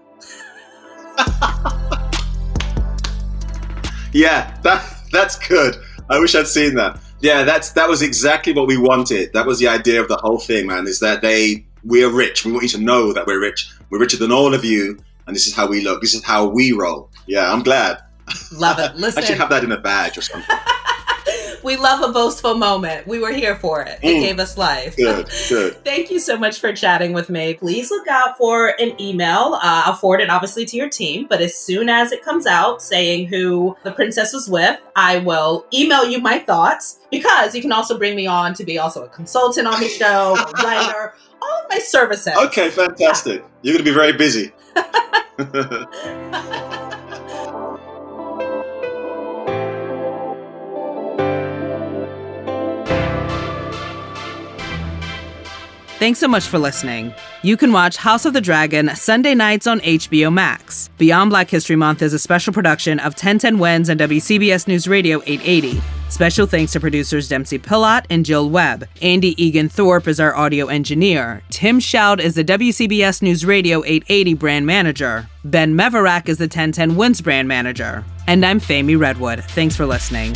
yeah, 4.12 4.58
that 4.64 4.84
that's 5.12 5.38
good. 5.48 5.76
I 6.10 6.20
wish 6.20 6.36
I'd 6.36 6.48
seen 6.48 6.76
that. 6.76 7.00
Yeah, 7.22 7.44
that's 7.44 7.72
that 7.74 7.88
was 7.88 8.02
exactly 8.02 8.54
what 8.54 8.68
we 8.68 8.78
wanted. 8.78 9.32
That 9.34 9.46
was 9.46 9.60
the 9.60 9.68
idea 9.68 10.02
of 10.02 10.08
the 10.08 10.18
whole 10.18 10.40
thing, 10.40 10.68
man. 10.68 10.88
Is 10.88 11.00
that 11.00 11.22
they 11.22 11.66
we're 11.84 12.10
rich. 12.10 12.46
We 12.46 12.52
want 12.52 12.64
you 12.64 12.70
to 12.70 12.78
know 12.80 13.14
that 13.14 13.26
we're 13.26 13.40
rich. 13.40 13.72
We're 13.90 14.00
richer 14.00 14.18
than 14.18 14.32
all 14.32 14.54
of 14.54 14.64
you, 14.66 14.98
and 15.28 15.36
this 15.36 15.48
is 15.48 15.56
how 15.56 15.68
we 15.68 15.82
look. 15.82 16.02
This 16.02 16.14
is 16.14 16.24
how 16.24 16.48
we 16.48 16.72
roll. 16.72 17.10
Yeah, 17.28 17.52
I'm 17.52 17.64
glad. 17.64 18.00
Love 18.52 18.80
it. 18.80 18.96
Listen, 18.96 19.24
I 19.24 19.26
should 19.26 19.38
have 19.38 19.50
that 19.50 19.64
in 19.64 19.72
a 19.72 19.80
badge 19.80 20.18
or 20.18 20.22
something. 20.22 20.56
We 21.64 21.76
love 21.78 22.02
a 22.08 22.12
boastful 22.12 22.56
moment. 22.56 23.08
We 23.08 23.20
were 23.20 23.32
here 23.32 23.56
for 23.56 23.82
it. 23.82 24.00
It 24.02 24.16
Mm. 24.18 24.22
gave 24.22 24.40
us 24.40 24.58
life. 24.58 24.96
Good, 24.98 25.30
good. 25.50 25.84
Thank 25.86 26.10
you 26.12 26.20
so 26.20 26.38
much 26.38 26.60
for 26.60 26.74
chatting 26.74 27.14
with 27.14 27.30
me. 27.30 27.54
Please 27.54 27.90
look 27.92 28.08
out 28.08 28.38
for 28.38 28.74
an 28.80 29.00
email. 29.00 29.56
Uh, 29.56 29.84
I'll 29.86 29.94
forward 29.96 30.22
it 30.22 30.30
obviously 30.30 30.66
to 30.66 30.78
your 30.78 30.90
team, 30.90 31.28
but 31.30 31.42
as 31.42 31.56
soon 31.58 31.90
as 31.90 32.12
it 32.12 32.24
comes 32.24 32.46
out 32.46 32.82
saying 32.82 33.28
who 33.28 33.76
the 33.84 33.92
princess 33.92 34.34
was 34.34 34.50
with, 34.50 34.80
I 34.96 35.18
will 35.20 35.66
email 35.74 36.06
you 36.06 36.20
my 36.20 36.40
thoughts 36.40 37.00
because 37.12 37.56
you 37.56 37.62
can 37.62 37.72
also 37.72 37.98
bring 37.98 38.16
me 38.16 38.28
on 38.28 38.54
to 38.56 38.64
be 38.64 38.78
also 38.80 39.04
a 39.04 39.10
consultant 39.10 39.68
on 39.68 39.80
the 39.80 39.88
show, 39.88 40.36
a 40.38 40.52
writer, 40.64 41.14
all 41.42 41.62
of 41.64 41.70
my 41.70 41.80
services. 41.80 42.34
Okay, 42.38 42.70
fantastic. 42.70 43.44
You're 43.62 43.74
going 43.74 43.86
to 43.86 43.92
be 43.92 43.94
very 43.94 44.14
busy. 44.14 44.52
Thanks 56.02 56.18
so 56.18 56.28
much 56.28 56.46
for 56.46 56.58
listening. 56.58 57.14
You 57.44 57.56
can 57.56 57.72
watch 57.72 57.96
House 57.96 58.26
of 58.26 58.34
the 58.34 58.42
Dragon 58.42 58.90
Sunday 58.96 59.36
nights 59.36 59.68
on 59.68 59.82
HBO 59.82 60.34
Max. 60.34 60.90
Beyond 60.98 61.30
Black 61.30 61.48
History 61.48 61.76
Month 61.76 62.02
is 62.02 62.12
a 62.12 62.18
special 62.18 62.52
production 62.52 62.98
of 62.98 63.14
1010 63.14 63.60
Wins 63.60 63.88
and 63.88 64.00
WCBS 64.00 64.68
News 64.68 64.88
Radio 64.88 65.22
880. 65.28 65.80
Special 66.10 66.48
thanks 66.48 66.72
to 66.72 66.80
producers 66.80 67.30
Dempsey 67.30 67.60
Pillot 67.60 68.06
and 68.10 68.26
Jill 68.26 68.50
Webb. 68.50 68.88
Andy 69.04 69.40
Egan 69.40 69.70
Thorpe 69.70 70.08
is 70.08 70.20
our 70.20 70.36
audio 70.36 70.70
engineer. 70.70 71.44
Tim 71.52 71.80
Shout 71.80 72.20
is 72.20 72.34
the 72.34 72.44
WCBS 72.44 73.22
News 73.22 73.46
Radio 73.46 73.84
880 73.86 74.34
brand 74.34 74.66
manager. 74.66 75.30
Ben 75.46 75.76
Meverak 75.76 76.28
is 76.28 76.40
the 76.40 76.46
1010 76.46 76.96
Wins 76.96 77.22
brand 77.22 77.48
manager. 77.48 78.04
And 78.26 78.44
I'm 78.44 78.60
Femi 78.60 79.00
Redwood. 79.00 79.44
Thanks 79.44 79.76
for 79.76 79.86
listening. 79.86 80.36